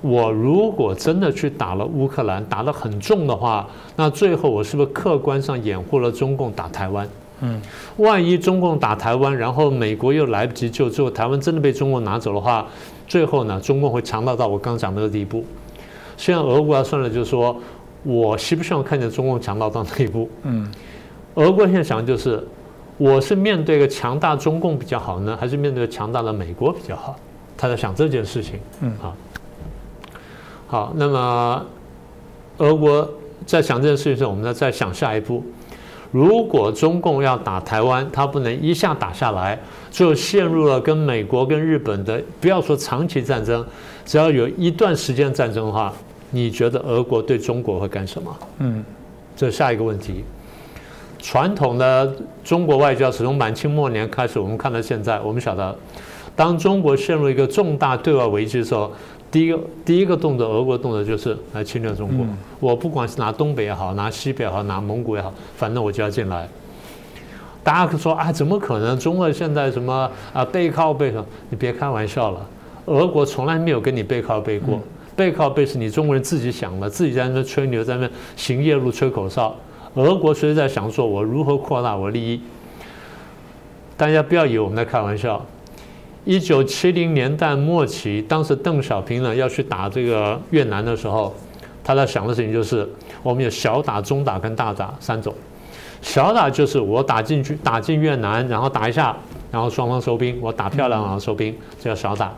[0.00, 7.06] 我如果真的去打了乌克兰，打得很重的话，那最后我是不是客观上掩护了中共打台湾？
[7.42, 7.60] 嗯，
[7.98, 12.66] 万一中共打台湾，然后美国又来不及救，最后台湾真的被中共拿走的话，
[13.06, 15.44] 最后呢，中共会强大到我刚讲那个地步。
[16.16, 17.54] 现在俄国要算的就是说，
[18.06, 20.30] 我希不希望看见中共强大到那一步？
[20.44, 20.70] 嗯，
[21.34, 22.46] 俄国现在想的就是，
[22.96, 27.16] 我是面对一个强大中共比较好呢，还是面对强大的美国比较好？
[27.56, 28.60] 他在想这件事情。
[28.80, 29.16] 嗯好，
[30.68, 31.66] 好，那么
[32.58, 33.08] 俄国
[33.44, 35.42] 在想这件事情的时候，我们呢再想下一步。
[36.12, 39.58] 如果中共要打台湾，他不能一下打下来，
[39.90, 43.66] 就陷入了跟美国、跟日本的不要说长期战争，
[44.04, 45.92] 只要有一段时间战争的话，
[46.36, 48.36] 你觉得俄国对中国会干什么？
[48.58, 48.84] 嗯，
[49.34, 50.22] 这是下一个问题。
[51.18, 55.74] 传统的中国外交是从满清末年开始，我们看到现在，我们晓得，
[56.36, 58.92] 当中国陷入一个重大对外危机的时候，
[59.30, 62.26] 第一个第一个动作，俄国动作就是来侵略中国。
[62.26, 66.46] 嗯我不管是拿东北也好，拿西北也好，拿蒙古也好，反正我就要进来。
[67.64, 68.98] 大家说啊，怎么可能？
[68.98, 71.14] 中俄现在什么啊背靠背？
[71.48, 72.46] 你别开玩笑了，
[72.84, 74.78] 俄国从来没有跟你背靠背过。
[75.16, 79.56] 背靠背是你中国人自己想的，自己在那吹牛，在那行夜路吹口哨。
[79.94, 82.40] 俄国随时在想说，我如何扩大我利益。
[83.96, 85.42] 大家不要以为我们在开玩笑。
[86.26, 91.34] 一九七零年代末期，当时邓小平呢要去打这个越南的时候，
[91.82, 92.86] 他在想的事情就是，
[93.22, 95.32] 我们有小打、中打跟大打三种。
[96.02, 99.16] 小打就是我打进去，打进越南，然后打一下，
[99.50, 102.34] 然后双方收兵，我打漂亮然后收兵，这叫小打。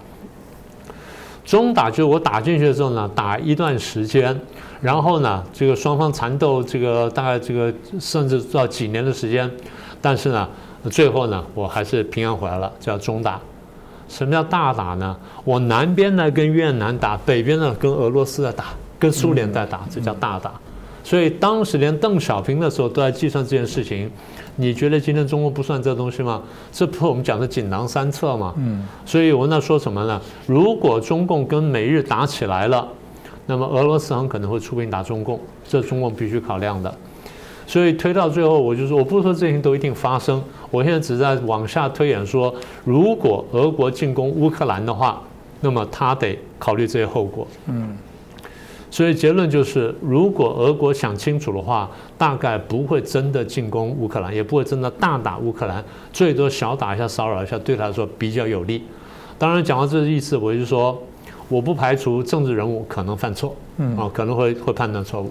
[1.48, 4.38] 中打就是我打进去的时候呢，打一段时间，
[4.82, 9.50] 然后呢，这个双方缠斗，这个大概这个甚至到几年的时间，
[9.98, 10.46] 但是呢，
[10.90, 13.40] 最后呢，我还是平安回来了，叫中打。
[14.08, 15.16] 什么叫大打呢？
[15.42, 18.66] 我南边呢跟越南打，北边呢跟俄罗斯在打，
[18.98, 20.52] 跟苏联在打，这叫大打。
[21.08, 24.10] 所以当时连邓小平的时候都在计算这件事情。
[24.56, 26.42] 你觉得今天中国不算这东西吗？
[26.70, 28.52] 这不是我们讲的锦囊三策吗？
[28.58, 28.86] 嗯。
[29.06, 30.20] 所以我那说什么呢？
[30.46, 32.86] 如果中共跟美日打起来了，
[33.46, 36.94] 那么俄罗斯很可能会出兵打中共，这中共必须考量的。
[37.66, 45.22] 所以推到最后，我就说，我不是说这些都一定发生，我现在只在往下推演说，如果俄国进攻乌克兰的话，
[45.62, 47.46] 那么他得考虑这些后果。
[47.64, 47.96] 嗯。
[48.90, 58.83] 所以结论就是，如果俄国想清楚的话，大概不会真的进攻乌克兰，也不会真的大打乌克兰，最多小打一下、骚扰一下，对他来说比较有利。
[59.38, 61.01] 当然，讲到这个意思，我就说，
[61.48, 65.31] 我不排除政治人物可能犯错，嗯，啊，可能会会判断错误。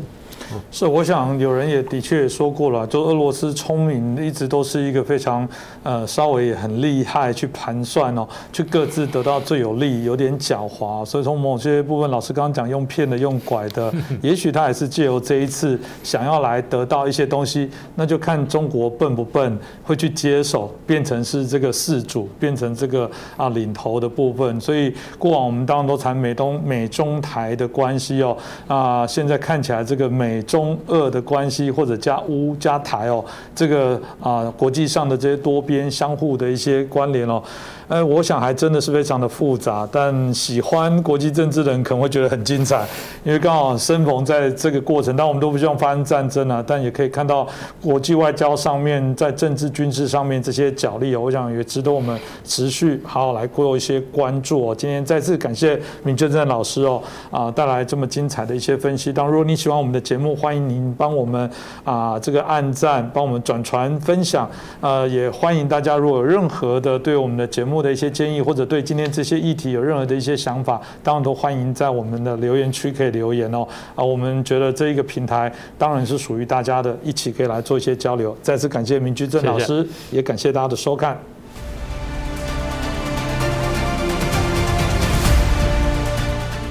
[0.72, 5.48] 是，我想有人也的确说过了，就俄罗斯聪明一直都是一个非常
[5.84, 11.04] 呃稍微也很厉害去盘算哦，去各自得到最有利，有点狡猾。
[11.04, 24.62] 所以从某些部分，老师刚刚讲用骗的、用拐的， 也许他也是借由这一次想要来得到一些东西，那就看中国笨不笨，会去接手，变成是这个事主，变成这个啊领头的部分。
[24.62, 30.37] 所以过往我们当然都谈美东美中台的关系哦，啊现在看起来这个美。
[30.44, 33.24] 中俄的关系，或者加乌加台哦，
[33.56, 37.42] 这个啊国际上的这些多边相互的一些关联哦。
[37.88, 42.86] 呃，我想还真的是非常的复杂，但喜欢国际政治的人可能会觉得很精彩，
[43.24, 47.48] 因为刚好生逢在这个过程，但我们都不希望发生战争啊，但也可以看到
[47.82, 54.76] 国际外交上面在政治军事上面这些角力，我想也值得我们持续好好来过一些关注哦。
[54.76, 59.14] 今天再次感谢闵正正老师哦，啊带来这么精彩的一些分析。
[59.14, 61.50] 当，如果你喜欢我们的节目，欢迎您帮我们
[61.86, 64.50] 啊这个按赞，帮我们转传分享，
[64.82, 67.77] 呃，也欢迎大家如果有任何的对我们的节目。
[67.82, 73.68] 的一些建议，或者对今天这些议题有任何的一些想法，当然都欢迎在我们的留言区可以留言哦。
[73.96, 78.36] 啊，我们觉得这一个平台当然是属于大家的，一起可以来做一些交流。
[78.42, 81.18] 再次感谢明居正老师，也感谢大家的收看。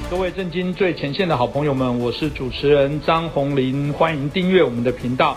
[0.08, 5.36] 各位震惊最前线的好朋友们，我是主持人张宏林，欢迎订阅我们的频道。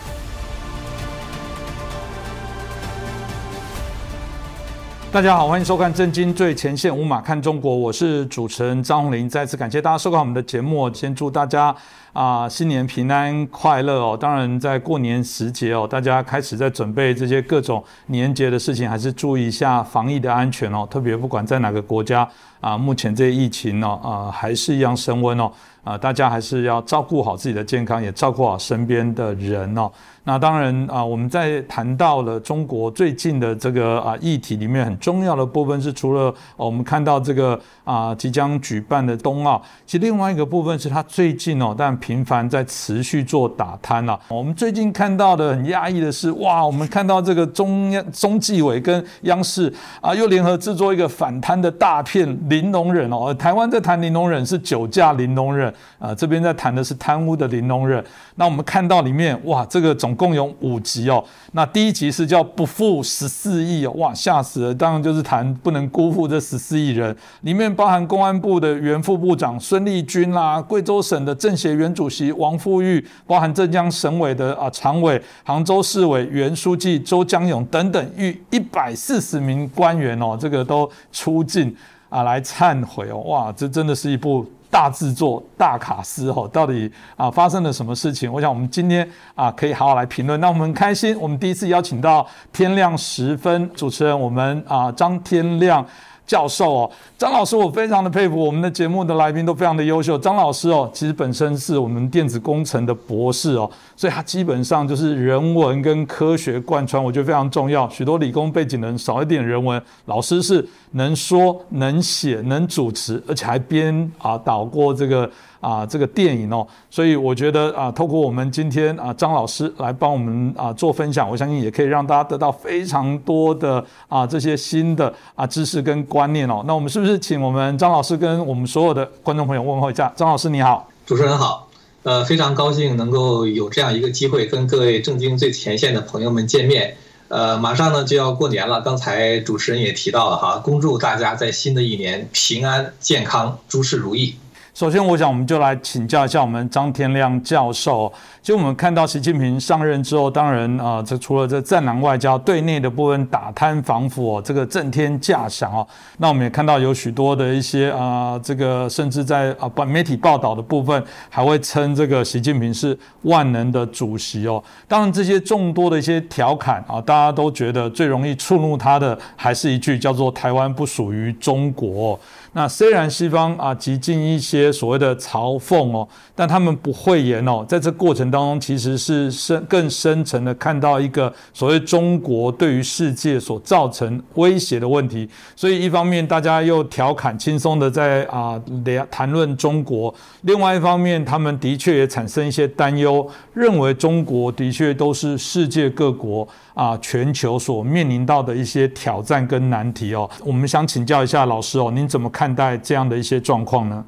[5.11, 9.27] 大家好，欢迎收看《震惊最前线》，无马看中国，我是主持人张宏林。
[9.27, 11.75] 再次感谢大家收看我们的节目，先祝大家。
[12.13, 14.17] 啊，新年平安快乐哦！
[14.19, 20.85] 当然，在过年时节哦，大家开始在准备这些各种年节的事情，还是注意一下防疫的安全哦。
[20.91, 22.27] 特别不管在哪个国家
[22.59, 25.49] 啊，目前这些疫情呢，啊，还是一样升温哦。
[25.85, 29.89] 啊，大家还是要照顾好自己的健康，也照顾好身边的人哦。
[30.23, 44.19] 那当然啊，我们在谈到了中国最近的这个啊议题里面，很重要的部分是除了我们看到这个啊即将举办的冬奥，其实另外一个部分是它最近哦，但频繁在持续做打贪了。
[44.27, 58.03] 我们最近看到的很压抑的是，哇，我们看到这个中央中纪委跟央视啊又联合制作一个反贪的大片《玲珑忍》哦，台湾在谈《玲珑忍》是酒驾《玲珑忍》啊，这边在谈的是贪污的《玲珑忍》。
[58.35, 61.23] 那我们看到里面，哇，这个总共有五集哦。
[61.53, 64.73] 那第一集是叫不负十四亿哦，哇，吓死了！
[64.73, 81.75] 当然就是谈不能辜负这十四亿人，里面包含公安部的原副部长孙立军啦，贵州省的政协原主席王富玉，包含浙江省委的啊常委、杭州市委原书记周江勇等等，逾一百四十名官员哦，这个都出镜
[82.09, 84.45] 啊来忏悔哦，哇，这真的是一部。
[84.71, 88.31] 大制作、大卡司哦，到底啊发生了什么事情？
[88.31, 90.39] 我想我们今天啊可以好好来评论。
[90.39, 95.85] 那我们开心，我们第一次邀请到天亮时分主持人，我们啊张天亮。
[96.25, 100.17] 教授哦，张老师，我非常的佩服我们的节目的来宾都非常的优秀。
[100.17, 107.89] 张老师哦，其实本身是我们电子工程的博士哦，所以他基本上就是人文跟科学贯穿，我觉得非常重要。
[107.89, 115.29] 许多理工背景的人少一点人文，老师是能说能写能主持，而且还编啊导过这个。
[115.61, 126.61] 啊，这个电影哦，所以我觉得啊，透过我们今天啊张老师来帮我们啊做分享，我相信也可以让大家得到非常多的啊这些新的啊知识跟观念哦。
[126.67, 130.11] 那我们是不是请我们张老师跟我们所有的观众朋友问候一下？
[130.15, 131.69] 张老师你好，主持人好，
[132.03, 136.95] 呃，非常高兴能够有这样一个机会跟各位正经最前线的朋友们见面。
[137.27, 144.35] 呃，马上呢就要过年了，刚才主持人也提到了哈，恭祝大家在新的一年平安健康，诸事如意。
[144.73, 148.11] 首先，我想我们就来请教一下我们张天亮教授。
[148.41, 155.85] 就我们看到习近平上任之后，当然啊，这除了这战狼外交对内的部分打贪防腐哦，这个震天价响哦，
[156.19, 164.63] 那我们也看到有许多的一些啊，这个甚至在啊媒体报道的部分，还会称这个习近平是万能的主席哦。
[164.87, 172.17] 当然，这些众多的一些调侃啊，大家都觉得最容易触怒他的，还是一句叫做“台湾不属于中国”。
[172.53, 185.29] 那虽然西方啊极尽一些所谓的嘲讽哦，但他们不讳言哦，在这过程当中其实是深更深层的看到一个所谓中国对于世界所造成威胁的问题。
[185.55, 196.45] 所以一方面大家又调侃轻松的在啊聊谈论中国，另外一方面他们的确也产生一些担忧，认为中国的确都是世界各国。
[196.73, 204.03] 啊，全球所面临到的一些挑战跟难题哦，我们想请教一下老师哦，您怎么看待这样的一些状况呢？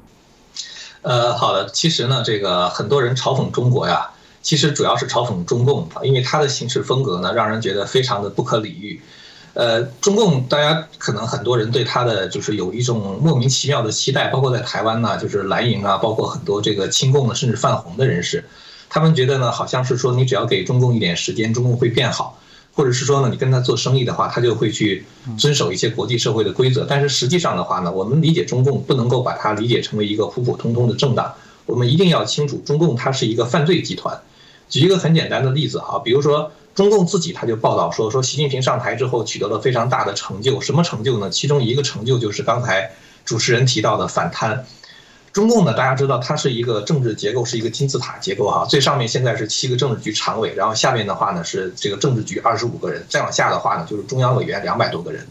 [1.02, 4.08] 呃，好的，其实呢，这个很多人嘲讽中国呀，
[4.40, 9.00] 其实主要是嘲讽中共啊，因为他的行事风格呢，让人觉得非常的不可理喻。
[9.52, 18.42] 呃，中共大家可能很多人对他的就是有一种莫名其妙的期待，包括在台湾呢，就是蓝营啊，包括很多这个亲共的甚至泛红的人士，
[18.88, 22.40] 他们觉得呢，好像是说你只要给中共一点时间，中共会变好。
[22.74, 25.04] 或者是说呢，你跟他做生意的话，他就会去
[25.38, 26.84] 遵守一些国际社会的规则。
[26.84, 31.32] 但是实际上的话呢，我们理解中共不能够把它理解成为一个普普通通的政党。
[31.66, 34.20] 我们一定要清楚，中共它是一个犯罪集团。
[34.68, 40.60] 举一个很简单的例子哈，比如说中共自己他就报道说，说习近平上台之后取得了非常大的成就。
[40.60, 41.30] 什么成就呢？
[41.30, 42.90] 其中一个成就就是刚才
[43.24, 44.66] 主持人提到的反贪。
[45.34, 48.64] 中共呢，大家知道它是一个政治结构，是一个金字塔结构哈。
[48.70, 55.26] 最上面现在是七个政治局常委，然后下面的话呢是这个政治局二十五个人，再往下的话呢就是中央委员两百多个人。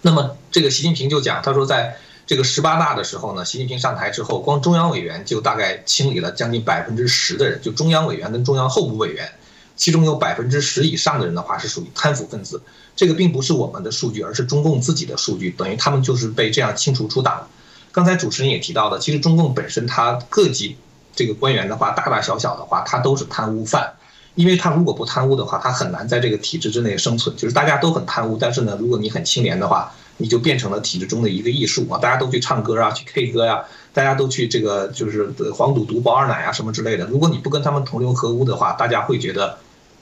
[0.00, 9.30] 那么这个习近平就讲，他说在这个十八大的时候呢，习近平上台之后，光中央委员就大概清理了将近百分之十的人，就中央委员跟中央候补委员，
[9.76, 12.62] 其中有百分之十以上的人的话是属于贪腐分子。
[12.96, 17.46] 这个并不是我们的数据，而是中共自己的数据，等于他们就是被这样清除出党。
[17.94, 20.76] 刚才主持人也提到的，其实中共本身它各级
[21.14, 23.92] 这个官员的话，大大小小的话，他都是贪污犯，
[24.34, 27.36] 因为他如果不贪污的话，他很难在这个体制之内生存。
[27.36, 37.06] 就是大家都很贪污，但是呢，如果你很清廉的话，你就变成了体制中的一个艺术啊，大家都去唱歌啊，去 K 歌呀，大家都去这个就是黄赌毒、包二奶啊什么之类的。
[37.06, 39.56] 如果你不跟他们同流合污的话，大家会觉得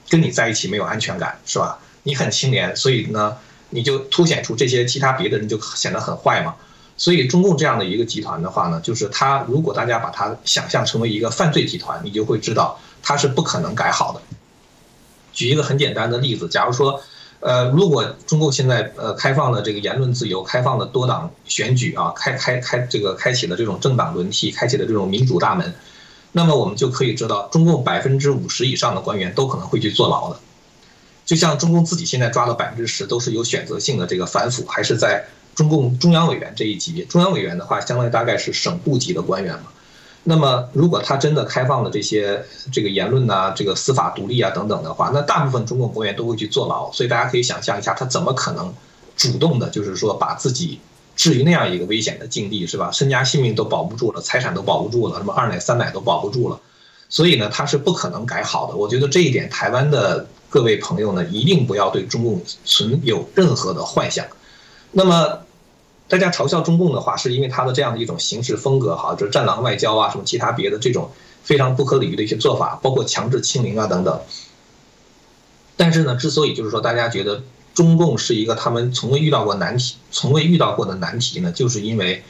[0.09, 1.77] 跟你在一起没有安全感，是吧？
[2.01, 3.37] 你很清廉，所以呢，
[3.69, 6.55] 你就凸显出这些其他别的人就显得很坏嘛。
[6.95, 14.21] 所以，中共这样的一个集团的话呢，就是它如果大家把它想象成为一个犯罪集团，你就会知道它是不可能改好的。
[15.33, 17.01] 举一个很简单的例子，假如说，
[17.39, 25.73] 呃，如果中共现在呃开放了这个言论自由，开放了多党选举啊，开开开这个开启了这种政党轮替，开启了这种民主大门，
[26.31, 30.39] 那么我们就可以知道，中共百分之五十以上的官员都可能会去坐牢的。
[31.25, 35.25] 就像中共自己现在抓了百分之十，都是有选择性的这个反腐，还是在。
[35.55, 39.65] 中共中央委员这一级别，中央委员的话，相当于大概是省部级的官员嘛。
[40.25, 42.41] 那么，如果他真的开放了这些
[42.71, 46.89] 这个言论呐，这个司法独立啊等等的话，那大部分中共官员都会去坐牢。
[46.93, 48.73] 所以大家可以想象一下，他怎么可能
[49.17, 50.79] 主动的，就是说把自己
[51.17, 52.89] 置于那样一个危险的境地，是吧？
[52.91, 56.57] 身家性命都保不住了，财产都保不住了，什么二奶三奶都保不住了。
[57.09, 58.77] 所以呢，他是不可能改好的。
[58.77, 64.25] 我觉得这一点，台湾的各位朋友呢，一定不要对中共存有任何的幻想。
[64.95, 65.39] 那么，
[66.07, 71.11] 大家嘲笑中共的话，是因为他的这样的一种行事风格，哈，就是战狼外交啊，什么其他别的这种
[71.43, 74.21] 非常不可理喻的一些做法，包括强制清零啊等等。
[75.75, 77.41] 但是呢，之所以就是说大家觉得
[77.73, 82.23] 中共是一个他们从未遇到过难题、从未遇到过的难题呢，就是因为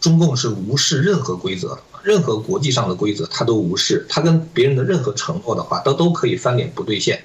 [0.00, 7.22] 中共是无视任何规则，任何国际上的规则他都无视，他跟别人的任何承诺的话，他都可以翻脸不兑现。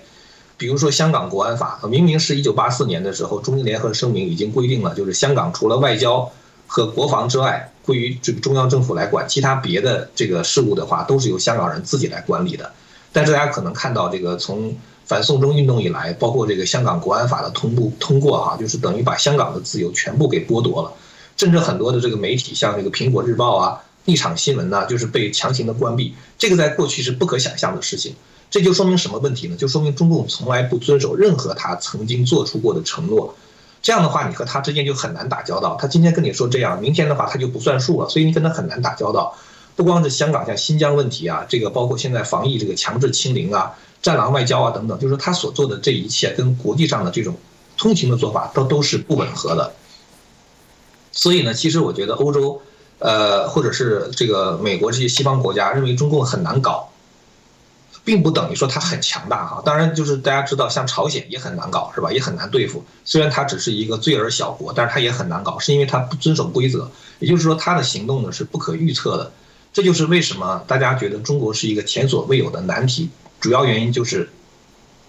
[0.57, 6.31] 比如说香港国安法，明明是一九八四年的时候，中英联合声明已经规定了，就是香港除了外交
[6.67, 12.71] 和国防之外，归于这个中央政府来管，其他别的这个事务的话，都是由香港人自己来管理的。
[13.11, 14.75] 但是大家可能看到，这个从
[15.05, 20.91] 反送中运动以来，包括这个香港国安法的通过通过哈，就是等于把香港的自由全部给剥夺了，
[21.35, 28.15] 甚至很多的这个媒体，像这个苹果日报啊、立场新闻呐，就是被强行的关闭，这个在过去是不可想象的事情。
[28.55, 29.57] 这就说明什么问题呢？
[29.57, 33.35] 就说明中共从来不遵守任何他曾经做出过的承诺。
[33.81, 35.77] 这样的话，你和他之间就很难打交道。
[35.77, 39.35] 他今天跟你说这样，明天的话他就不算数了，所以你跟他很难打交道。
[39.75, 47.35] 不光是香港，像新疆问题啊，这个包括现在防疫这个强制清零啊、战狼外交啊等等，就是他所做的这一切跟国际上的这种
[47.77, 49.73] 通行的做法都都是不吻合的。
[51.11, 52.61] 所以呢，其实我觉得欧洲
[52.99, 56.87] 呃，或者是这个美国这些西方国家认为中共很难搞，
[58.05, 59.61] 并不等于说它很强大哈。
[59.65, 62.11] 当然，就是大家知道，像朝鲜也很难搞，是吧？
[62.11, 62.85] 也很难对付。
[63.03, 66.89] 虽然它只是一个罪而小国，但是它也很难搞，是因为它不遵守规则。
[67.19, 69.31] 也就是说，它的行动呢是不可预测的。
[69.73, 73.09] 这就是为什么大家觉得中国是一个前所未有的难题。
[73.41, 74.29] 主要原因就是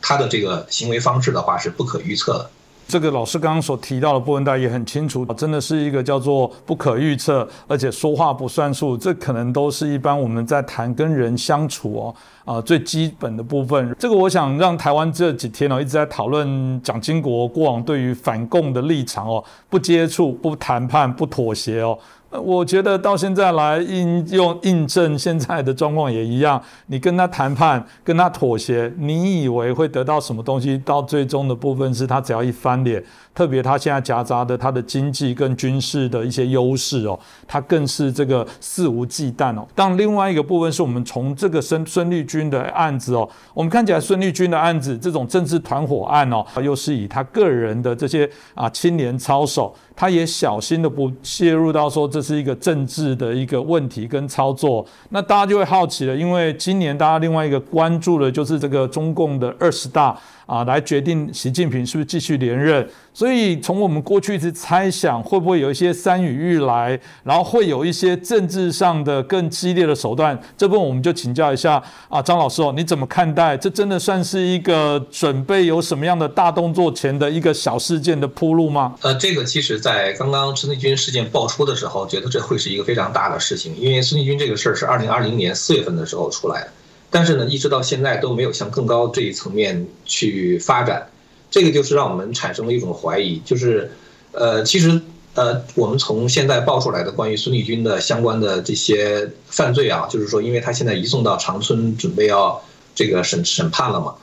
[0.00, 2.50] 它的这个行为方式的话是不可预测的。
[2.88, 12.14] 这个老师刚刚所提到的部分，大家也很清楚，真的是一个叫做不可预测，而且说话不算数，这可能都是一般我们在谈跟人相处哦，
[12.44, 13.94] 啊最基本的部分。
[13.98, 21.98] 这个我想让台湾这几天哦一直在讨论蒋经国过往对于反共的立场哦，不接触、不谈判、不妥协哦。
[22.40, 30.76] 我觉得到现在来应用印证现在的状况也一样，你跟他谈判，跟他妥协，你以为会得到什么东西？
[30.78, 33.02] 到最终的部分是他只要一翻脸。
[33.34, 39.68] 特别他现在夹杂的他的经济跟军事的一些优势哦，他更是这个肆无忌惮哦。
[39.74, 54.86] 但另外一个部分是我们从这个孙孙立军的案子哦，我们看起来孙立军的案子这种政治团伙案哦，又是以他个人的这些啊青年操守，他也小心的不介入到说这是一个政治的一个问题跟操作。
[55.08, 60.16] 那大家就会好奇了，因为今年大家另外一个关注的就是这个中共的二十大。
[60.46, 62.88] 啊，来决定习近平是不是继续连任。
[63.12, 70.38] 所以从我们过去一直猜想，会不会有一些山雨欲来，然后会有一些政治上的更激烈的手段。
[70.56, 73.56] 这部分我们就请教一下啊，张老师哦，你怎么看待？
[73.56, 78.94] 这真的算是一个准备有什么样的大动作前的一个小事件的铺路吗？
[79.00, 86.68] 呃，这个其实，在刚刚孙立军事件爆出的时候，觉得这会是一个非常大的事情，因为孙立军这个事儿是二零二零年四月份的时候出来的。
[87.08, 91.08] 但是呢，一直到现在都没有向更高这一层面去发展，
[91.50, 93.92] 这个就是让我们产生了一种怀疑，就是，
[94.32, 95.00] 呃，其实，
[95.34, 102.60] 呃，我们从现在爆出来的关于孙立军的相关的这些犯罪啊，就是说，因为他现在移送到长春，准备要
[102.94, 104.14] 这个审审判了嘛，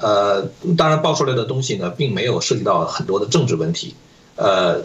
[0.00, 0.42] 呃，
[0.76, 3.94] 当然爆出来的东西呢，并没有涉及到很多的政治问题，
[4.34, 4.82] 呃，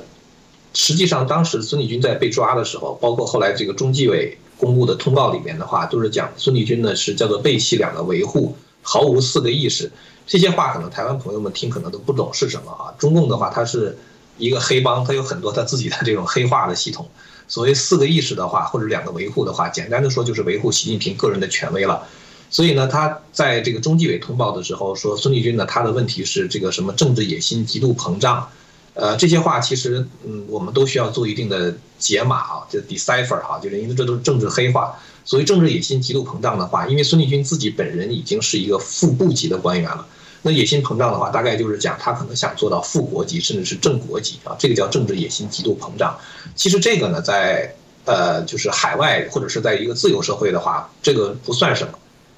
[0.74, 4.38] 实际上当时孙立军在被抓的时候，包括后来这个中纪委。
[4.58, 9.92] 公布的通报里面的话，都是讲孙立军呢是叫做背弃两个维护，毫无四个意识。
[10.26, 12.92] 这些话可能台湾朋友们听可能都不懂是什么啊。
[12.98, 13.98] 中共的话，它是
[14.38, 17.08] 一个黑帮，它有很多它自己的这种黑化的系统。
[17.48, 22.06] 所谓四个意识的话，或者两个维护的话，简单的说就是维护习近平个人的权威了。
[22.50, 28.50] 所以呢，他在这个中纪委通报的时候说，孙立军呢他的问题是这个什么政治野心极度膨胀。
[29.00, 34.98] 呃，这些话其实，嗯，我们都需要做一定的解码啊，就 decipher 哈，就是因为这都是政治黑话。
[35.24, 40.04] 所谓政治野心极度膨胀的话，因为孙立军自己本人已经是一个副部级的官员了，
[40.42, 46.18] 那野心膨胀的话，大概就是讲他可能想做到副国级，甚至是正国级啊，这个叫政治野心极度膨胀。
[46.56, 47.72] 其实这个呢，在
[48.06, 51.94] 呃，就是海外或者是在一个自由社会的话，这个不算什么。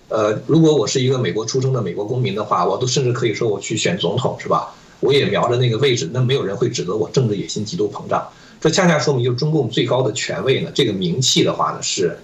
[0.10, 4.74] 呃，如果我是一个美国出生的美国公民的话，我都甚至可以说我去选总统，是吧？
[5.00, 8.28] 我也瞄着那个位置，那没有人会指责我政治野心极度膨胀。
[8.62, 12.20] 这恰恰说明，就是中共最高的权位呢，这个名气的话呢，是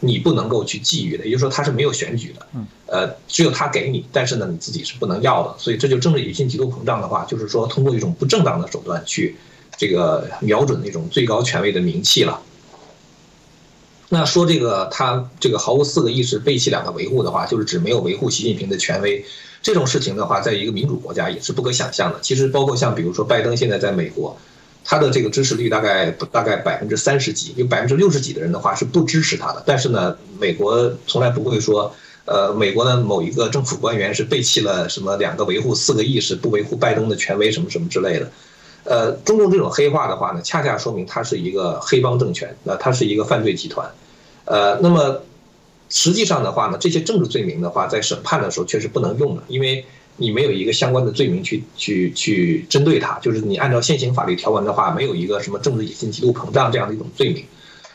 [0.00, 1.24] 你不能够去觊觎的。
[1.24, 2.46] 也就是说，他是没有选举的，
[2.86, 5.54] 呃，只有他给你，但是呢，你自己是不能要的。
[5.56, 9.36] 所以，这就政治野心极度膨胀的话，就是说通过一种不正当的手段去
[9.78, 12.42] 这个瞄准那种最高权位的名气了。
[14.10, 19.24] 那说这个他这个毫无四个意识、背弃两个维护的话，就是指没有维护习近平的权威。
[19.62, 22.18] 这种事情的话，在一个民主国家也是不可想象的。
[22.22, 24.34] 其实，包括像比如说拜登现在在美国，
[24.84, 29.62] 他的这个支持率大概大概百分之三十几，有百分之六十几的人的话是不支持他的。
[29.66, 31.94] 但是呢，美国从来不会说，
[32.24, 38.30] 呃，美国的某一个政府官员是背弃了什么两个维护四个意识，不维护拜登的权威什么什么之类的。
[38.84, 43.90] 呃，中共这种黑化的话呢，恰恰说明它是一个黑帮政权，那它是一个犯罪集团。
[44.46, 45.20] 呃，那么。
[45.90, 49.84] 实际上的话呢，这些政治罪名的话，在审判的时候确实不能用的，因为
[50.16, 57.44] 你没有一个相关的罪名去去去针对他，就是你按照现行法律条文的话，没有一个什么政治野心极度膨胀这样的一种罪名，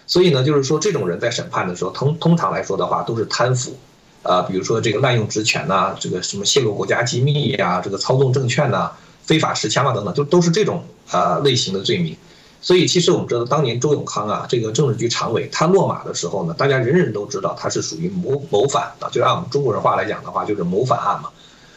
[0.07, 3.77] 所以呢，就是说这种人在审判的时候，通通常来说的话都是贪腐，
[4.23, 8.91] 啊，比如说这个滥用职权呐，这个什么泄露国家机密呀，这个操纵证券呐，
[9.23, 12.17] 非法持枪啊等等，就都是这种啊类型的罪名。
[12.65, 21.29] 所以，其实我们知道，当年周永康啊，这个政治局常委，他落马的时候呢，大家人人都知道他是属于谋谋反啊，就按我们中国人话来讲的话，就是谋反案嘛。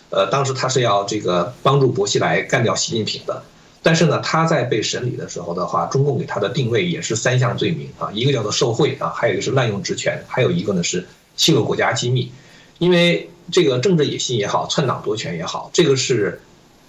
[0.09, 3.43] 呃，当时他是要这个帮助薄熙来干掉习近平的，
[3.83, 12.33] 但是呢，他在被审理的时候的话，中共给他的定位也是三项罪名啊，一个叫做受贿啊，还有一个是滥用职权，还有一个呢是泄露国家机密。
[12.79, 16.41] 因为这个政治野心也好，篡党夺权也好，这个是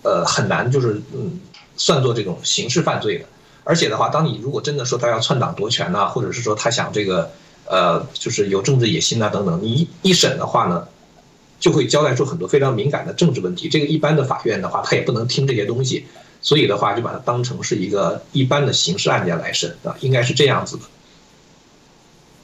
[0.04, 1.38] 呃很难就是嗯
[1.76, 3.26] 算作这种刑事犯罪的。
[3.70, 7.30] 而且的话，当你如果真的说他要篡党夺权呐，或者是说他想这个
[7.66, 10.88] 呃，就是有政治野心啊等等，你一审的话呢，
[11.60, 13.70] 就会交代出很多非常敏感的政治问题。
[13.70, 16.08] 这个一般的法院的话，他也不能听这些东西，
[16.42, 20.84] 所以的话就把它当成是一个一般的刑事案件来审啊，应该是这样子的。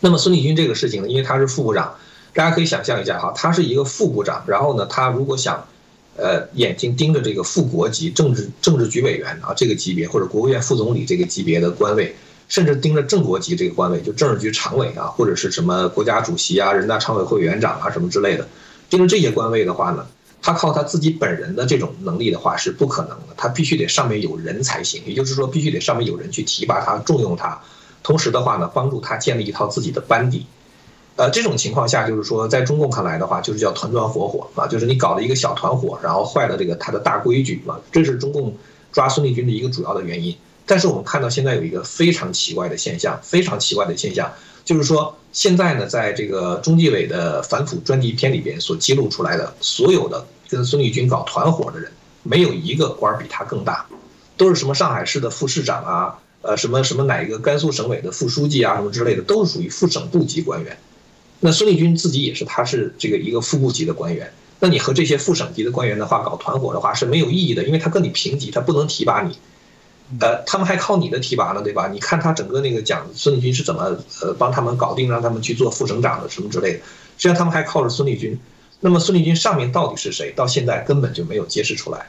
[0.02, 1.96] 那么孙立军这个事情呢，因为他是副部长，
[2.36, 5.66] 大家可以想象一下哈，他是一个副部长，然后呢，他如果想。
[6.18, 12.16] 呃，眼睛盯着这个副国级政治政治局委员啊这个级别，或者国务院副总理这个级别的官位，
[12.48, 18.48] 甚至盯着正国级这个官位，就政治局常委啊，或者是什么国家主席啊、人大常委会委员长啊什么之类的，
[18.90, 20.08] 盯着这些官位的话呢，
[20.42, 27.62] 他靠他自己本人的这种能力的话是不可能的，他必须得上面有人才行，也就是说必须得上面有人去提拔他、重用他，
[28.04, 30.46] 同时的话呢，帮助他建立一套自己的班底。
[31.18, 38.54] 呃，这种情况下，就是说，在中共看来的话，就是叫团团伙伙啊，就是你搞了一个小团伙，然后坏了这个他的大规矩啊，这是中共
[38.92, 40.36] 抓孙立军的一个主要的原因。
[40.66, 44.30] 但是我们看到现在有一个非常奇怪的现象，非常奇怪的现象，
[44.66, 51.90] 就是说现在呢，在这个中纪委的反腐专题片里边所揭露出来的所有的跟孙立军搞团伙的人，
[52.24, 53.86] 没有一个官比他更大，
[54.36, 60.78] 都是什么上海市的副市长啊，呃，什么什么哪一个甘肃省委的副书记啊，什么之类的，都是属于副省部级官员。
[61.40, 64.32] 那孙立军自己也是，他是这个一个副部级的官员。
[64.60, 69.38] 那你和这些副省级的官员的话搞团伙的话是没有意义的，因为他跟你平级，他不能提拔你。
[70.20, 71.90] 呃，他们还靠你的提拔呢，对吧？
[71.92, 76.80] 你看他整个那个讲孙立军是怎么呃帮他们搞定，让他们去做副省长的什么之类的。
[76.80, 78.40] 实际上他们还靠着孙立军。
[78.80, 80.32] 那么孙立军上面到底是谁？
[80.36, 82.08] 到现在根本就没有揭示出来。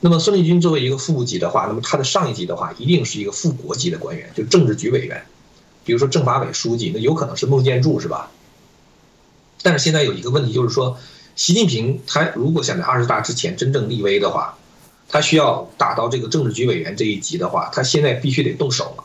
[0.00, 5.22] 那么孙立军作为一个副部级的话，那么他的上一级的话一定是一个副国级的官员，就政治局委员，
[5.84, 8.30] 比如说政法委书记，那有可能是孟建柱，是吧？
[9.66, 10.96] 但是现在有一个问题，就是说，
[11.34, 14.56] 习近平他如果想在二十大之前真正立威的话，
[15.08, 19.02] 他需要打到这个政治局委员这一级的话，他现在必须得动手了。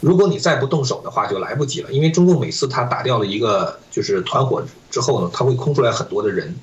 [0.00, 1.92] 如果你再不动手的话，就来不及了。
[1.92, 6.56] 因为中共每次他打掉了一个就是团伙之后呢，他会空出来很多的人，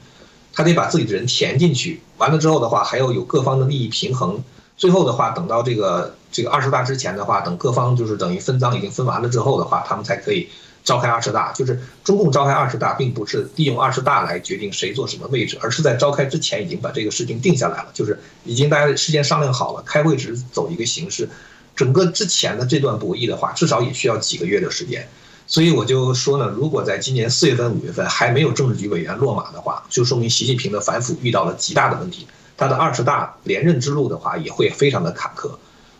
[0.51, 2.01] 他得把自己的人填进去。
[2.17, 4.43] 完了之后的话，还要有各方的利益平衡。
[4.75, 10.49] 最后的话，等到这个这个二十大之前的话，等各方就是等于分赃已经分完了之后的话，他们才可以。
[10.85, 21.27] 召开二十大，就是中共召开二十大，并不是利用二十大来决定谁坐什么位置，而是在召开之前已经把这个事情定下来了，就是已经大家事先商量好了，开会只是走一个形式。
[21.75, 25.05] 整个之前的这段博弈的话，至少也需要几个月的时间。
[25.47, 32.25] 所以我就说呢，如果在今年四月份、五月份还没有政治局委员落马的话，就说明习近平的反腐遇到了极大的问题，
[32.55, 35.51] 他的二十大连任之路的话也会非常的坎坷。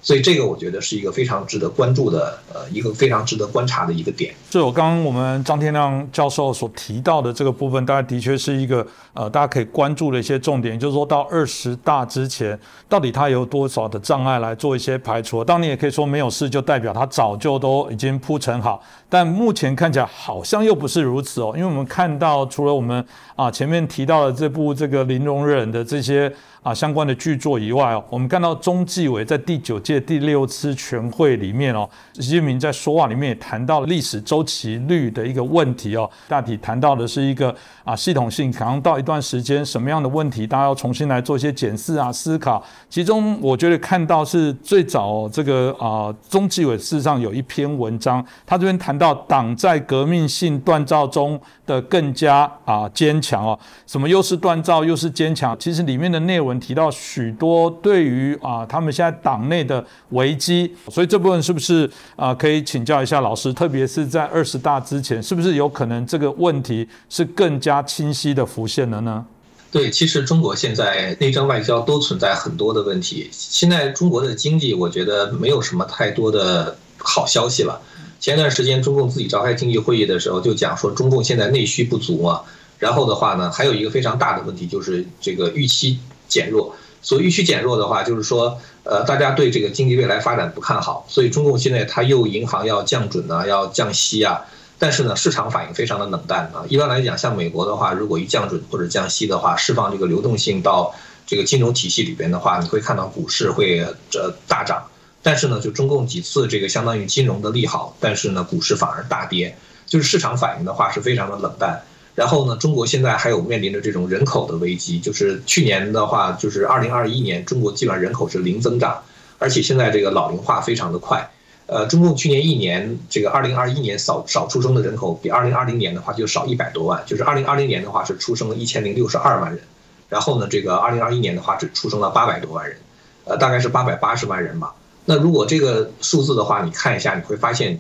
[0.06, 4.36] 所以这个我觉得是一个非常值得关注的，呃，一个非常值得观察的一个点。
[4.52, 15.44] 就我刚刚我们张天亮教授所提到的这个部分，大家的确是一个呃，大家可以关注的一些重点，就是说到二十大之前，到底它有多少的障碍来做一些排除。
[15.44, 18.80] 当你也可以说没有事，就代表它早就都已经铺陈好。
[19.10, 23.04] 但目前看起来好像又不是如此哦，因为我们看到除了我们
[23.36, 26.32] 啊前面提到的这部这个零容忍的这些。
[26.66, 42.64] 啊，相关的剧作以外哦，我们看到中纪委在第九届第六次全会里面哦，习近平在说话里面也谈到了历史周期率的一个问题哦，大体谈到的是一个啊系统性，可能到一段时间什么样的问题，大家要重新来做一些检视啊思考。
[42.90, 56.60] 其中我觉得看到是最早这个啊中纪委事实上有一篇文章，他这边谈到党在革命性锻造中的更加啊坚强哦，什么又是锻造又是坚强，其实里面的内文。
[56.60, 63.54] 提到许多对于啊他们现在党内的危机，所以这部分是不是啊可以请教一下老师？
[63.54, 69.26] 特别是在二十大之前，是不是有可能这个问题是更加清晰的浮现了呢？
[69.72, 73.28] 对，其实中国现在内政外交都存在很多的问题。
[73.32, 77.80] 现在中国的经济，我觉得没有什么太多的好消息了。
[78.20, 82.42] 前段时间中共自己召开经济会议的时候，就讲说中共现在内需不足嘛。
[82.80, 86.00] 然后的话呢，还有一个非常大的问题就是这个预期。
[86.28, 94.42] 减弱，所以预期减弱的话，就是说，呃，大家对这个经济未来发展不看好，所以中共现在它又银行要降准啊，要降息啊，
[94.80, 96.66] 但是呢，市场反应非常的冷淡啊。
[96.68, 100.96] 一般来讲，像美国的话，如果一降准或者降息的话，释放这个流动性到
[101.28, 104.84] 这个金融体系里边的话，你会看到股市会这大涨。
[105.26, 109.58] 但是呢，就中共几次这个相当于金融的利好，但是呢，股市反而大跌，
[109.88, 111.82] 就是市场反应的话是非常的冷淡。
[112.14, 119.02] 然后呢，中国现在还有面临着这种人口的危机，就是去年的话，就是二零二一年，中国基本上人口是零增长，
[119.40, 121.28] 而且现在这个老龄化非常的快。
[121.66, 129.60] 呃，中共去年一年这个二零二一年少少出生的人口，比二零二零年的话就少一百多万，就是二零二零年的话是出生了一千零六十二万人，
[130.08, 132.78] 然后呢，这个二零二一年的话只出生了八百多万人，
[133.24, 134.76] 呃，大概是八百八十万人吧。
[135.06, 137.80] 那如果这个数字的话，你看一下，你会发现，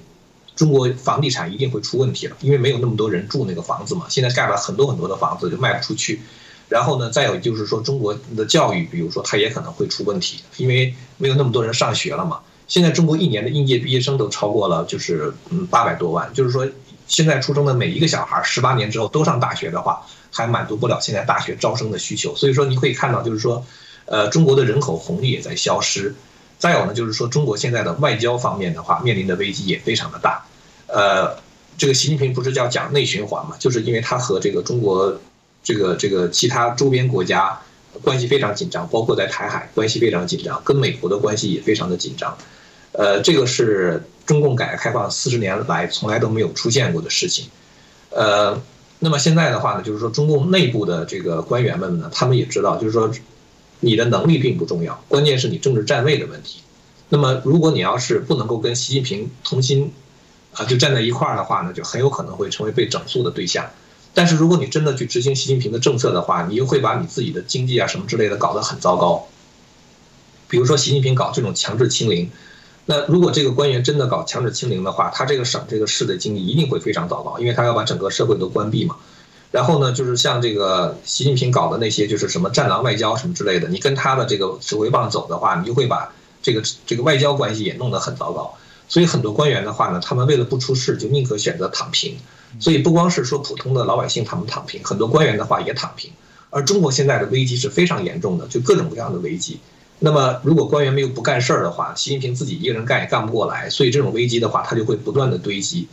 [0.55, 4.05] 中国房地产一定会出问题了，因为没有那么多人住那个房子嘛。
[4.09, 6.21] 现在盖了很多很多的房子就卖不出去，
[6.69, 12.39] 然后呢，再有就是说中国的教育，比如说它也可能会出问题，因为没有那么多人上学了嘛。
[12.67, 16.67] 现在中国一年的应届毕业生都超过了，就是嗯八百多万，就是说
[17.07, 22.35] 现在出生的每一个小孩，十八年之后都上大学的话，还满足不了现在大学招生的需求。
[22.35, 23.65] 所以说你可以看到，就是说，
[24.05, 26.13] 呃，中国的人口红利也在消失。
[26.65, 30.43] 再有呢，就是说中国现在的外交方面的话，面临的危机也非常的大。
[30.87, 31.37] 呃，
[31.77, 35.15] 这个习近平不是叫讲内循环嘛，就是因为他和这个中国
[35.61, 37.59] 这个这个其他周边国家
[38.01, 42.35] 关系非常紧张，包括在台海关系非常紧张，跟美国的关系也非常的紧张。
[42.93, 47.45] 呃，这个是中共改革开放四十年来从来都没有出现过的事情。
[48.09, 48.59] 呃，
[48.97, 53.11] 那么现在的话呢，就是说中共内部的这个官员们呢，他们也知道，就是说
[53.85, 56.61] 你的能力并不重要，关键是你政治站位的问题。
[57.09, 59.93] 那么如果你要是不能够跟习近平同心，
[60.53, 63.69] 啊，就站在一块儿的话呢，就很有可能会成为被整肃的对象。
[64.15, 69.27] 但是如果你真的去执行习近平的政策的话，你又会把你自己的经济啊什么之类的搞得很糟糕。
[70.47, 72.31] 比如说习近平搞这种强制清零。
[72.87, 78.95] 那如果这个官员真的搞强制清零的话，他这个省这个市的经济一定会非常糟糕，因为他要把整个社会都关闭嘛。
[79.55, 88.53] 然后呢，就是像这个习近平搞的那些，就是什么战狼外交什么之类的，你跟他的这个指挥棒走的话，你就会把这个这个外交关系也弄得很糟糕。
[88.89, 92.17] 所以很多官员的话呢，他们为了不出事，就宁可选择躺平。
[92.59, 96.11] 所以不光是说普通的老百姓他们躺平，很多官员的话也躺平。
[96.49, 99.61] 而中国现在的危机是非常严重的，就各种各样的危机。
[99.99, 105.87] 那么，如果官员没有不干事儿的话，习近平自己一个人干也干不过来，所以这种危机的话，他就会不断的堆积。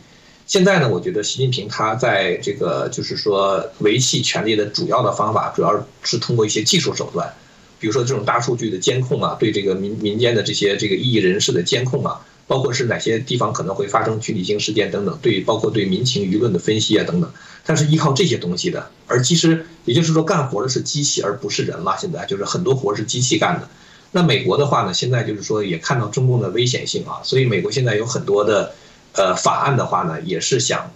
[0.45, 7.33] 现在呢，我觉得习近平他在这个就是说维系权力的主要的方法，主要是通过一些技术手段，
[7.79, 17.31] 比如说这种大数据的监控啊，对这个民民间的这些这个异议人士的监控啊，包括是哪些地方可能会发生群体性事件等等，对包括对民情舆论的分析啊等等，
[17.63, 18.89] 他是依靠这些东西的。
[19.07, 21.95] 而其实也就是说，干活的是机器而不是人了。
[21.99, 23.69] 现在就是很多活是机器干的。
[24.11, 28.73] 那美国的话呢，现在就是说也看到中共的危险性啊，所以美国现在有很多的，
[29.13, 30.91] 呃，法案的话呢，也是想，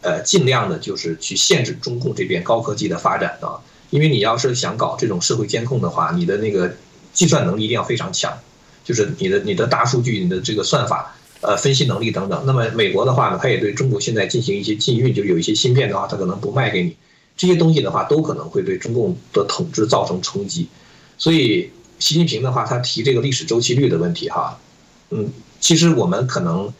[0.00, 3.58] 呃，尽量的就是去限制中共这边高科技的发展啊，
[3.90, 6.72] 因为你要是想搞这种社会监控的话，你的那个
[7.12, 8.32] 计算能力一定要非常强，
[8.84, 12.44] 就是你的你的大数据、你的这个算法、呃，分析能力等等。
[12.46, 16.96] 那么美国的话呢，它也对中国现在进行一些禁运，就有一些芯片的话，它可能不卖给你，
[17.36, 20.68] 这些东西的话，都可能会对中共的统治造成冲击，
[21.16, 21.70] 所以。
[22.00, 24.56] 习近平的话，他提这个历史周期率的问题，哈，
[25.10, 26.72] 嗯，其实我们可能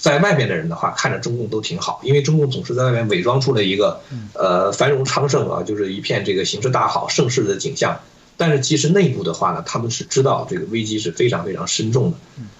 [0.00, 4.00] 在外面的人的话，看着中共都挺好，因为中共总是在外面伪装出了一个
[4.32, 8.00] 呃繁荣昌盛啊，就是一片这个形势大好、盛世的景象。
[8.38, 12.16] 但是其实内部的话呢，他们是知道这个危机是非常非常深重的。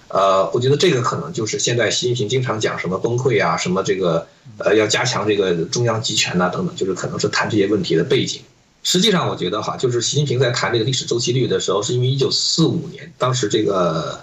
[0.09, 4.27] 呃，我觉得这个可能就是现在习近平经常讲什么崩溃啊，什么这个
[4.59, 8.41] 呃要加强这个中央集权呐等等，就是可能是谈这些问题的背景。
[8.83, 14.21] 实际上，我觉得哈，就是习近平在谈这个历史周期率的时候，是因为一九四五年，当时这个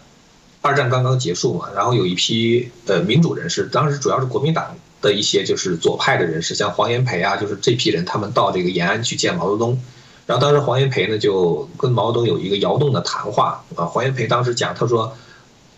[0.68, 9.80] 二战刚刚结束嘛，然后有一批呃民主人士，当时主要是国民党的一些就是左派的人士，像黄炎培啊，就是这批人，他们到这个延安去见毛泽东，
[10.26, 15.16] 然后当时黄炎培呢就跟毛泽东有一个窑洞的谈话啊，黄炎培当时讲，他说，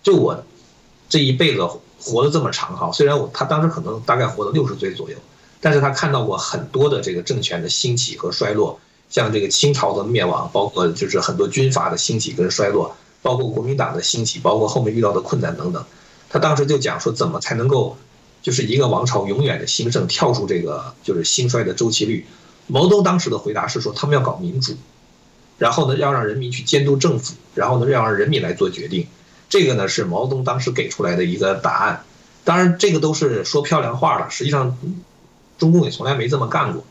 [0.02, 0.44] 就我
[1.08, 1.66] 这一辈子
[1.98, 5.16] 活得这么长哈，虽然我他当时可能大概活了六十岁左右。
[5.62, 8.80] 但是他看到过很多的这个政权的兴起和衰落，
[9.10, 15.84] 像这个清朝的灭亡，包括就是很多军阀的兴起跟衰落，包括国民党的兴起，包括后面遇到的困难等等。
[16.28, 17.96] 他当时就讲说，怎么才能够
[18.42, 22.26] 就是一个王朝永远的兴盛，跳出这个就是兴衰的周期率？
[22.66, 24.74] 毛泽东当时的回答是说，他们要搞民主，
[25.58, 29.06] 然后呢要让人民去监督政府，然后呢要让人民来做决定。
[29.48, 32.04] 这个呢是毛泽东当时给出来的一个答案。
[32.44, 34.76] 当然，这个都是说漂亮话了，实际上。
[35.58, 36.82] 中共也从来没这么干过，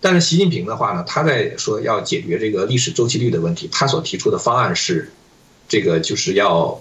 [0.00, 5.12] 但是习近平的话呢，他在说要解决这个历史周期率的问题，他所提出的方案是，
[5.68, 6.80] 这个就是要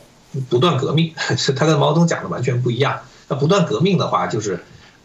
[0.49, 1.13] 不断革命，
[1.55, 2.99] 他跟毛泽东讲的完全不一样。
[3.27, 4.59] 那不断革命的话，就是，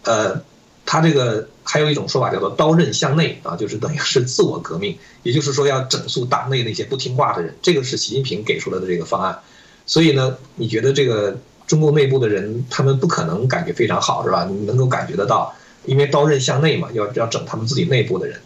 [0.05, 0.41] 呃，
[0.87, 9.39] 他这个还有一种说法叫做刀刃向内啊，就是等于是自我革命，也就是说要整肃党内那些不听话的人，这个是习近平给出来的这个方案。
[9.85, 14.45] 所以呢，你觉得这个中共内部的人，他们不可能感觉非常好是吧？
[14.45, 15.55] 你能够感觉得到。
[15.85, 18.41] 因为刀刃向内嘛，要要整他们自己内部的人，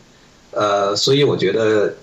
[0.52, 1.94] 呃，所以我觉得，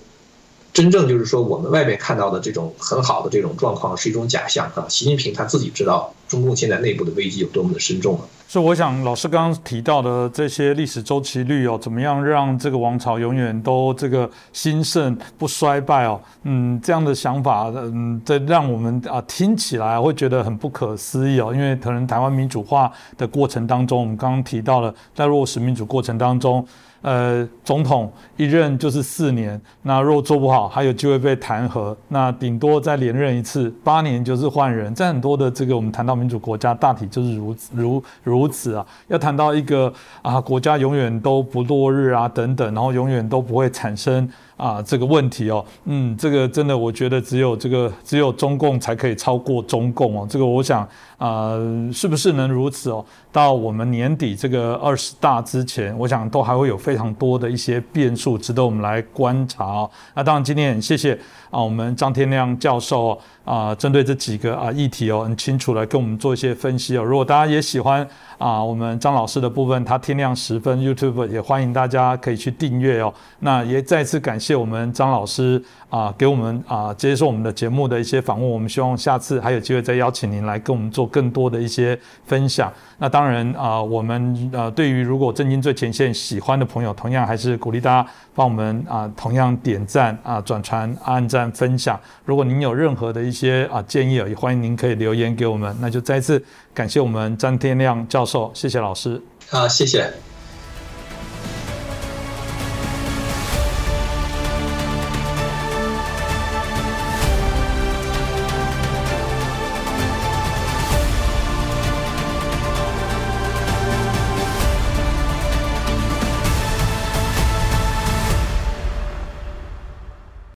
[0.74, 4.84] 真正就是说我们外面看到的这种很好的这种状况是一种假象啊。
[4.90, 8.22] 习近平他自己知道中共现在内部的危机有多么的深重了。
[8.48, 16.20] 所以我想老师刚刚提到的这些历史周期率哦，怎么样让这个王朝永远都这个兴盛不衰败哦？
[16.44, 26.66] 嗯，这样的想法，嗯，这让我们啊听起来会觉得很不可思议哦，因为可能台湾民主化的过程当中，我们刚刚提到了在落实民主过程当中。
[27.04, 34.96] 呃，总统一任就是四年，那若做不好，还有机会被弹劾，那顶多再连任一次，八年就是换人。
[34.96, 38.86] 在很多的这个我们谈到民主国家，大体就是如如如此啊。
[39.10, 44.28] 要谈到一个啊国家永远都不落日啊等等，然后永远都不会产生。
[44.56, 50.28] 啊，这个问题哦，嗯，这个真的，我觉得只有这个只有中共才可以超过中共哦。
[50.30, 50.88] 这个我想
[51.18, 51.58] 啊，
[51.92, 53.04] 是不是能如此哦？
[53.32, 59.90] 到我们年底这个二十大之前，我想都还会有非常多的一些变数值得我们来观察哦。
[60.14, 61.18] 那当然，今天很谢谢
[61.54, 67.04] 啊，我们张天亮教授啊，针对这几个啊议题哦，很清楚来跟我们做一些分析哦。
[67.04, 68.06] 如果大家也喜欢。
[68.40, 73.14] 啊，我们张老师的部分，他天亮十分，YouTube 也欢迎大家可以去订阅哦。
[73.40, 78.50] 那也再次感谢我们张老师啊，给我们啊接受我们的节目的一些访问。
[78.50, 82.70] 我们希望下次还有机会再邀请您来跟我们做更多的一些分享。
[83.04, 92.00] 那当然啊，我们呃对于如果震惊最前线喜欢的朋友，同样还是鼓励大家帮我们啊同样点赞啊转传按赞分享。
[92.24, 95.76] 如果您有任何的一些啊建议，也欢迎您可以留言给我们。
[95.82, 96.42] 那就再次
[96.74, 98.50] 感谢我们张天亮教授。
[98.54, 99.22] 谢谢老师。
[99.52, 100.33] 啊，谢谢。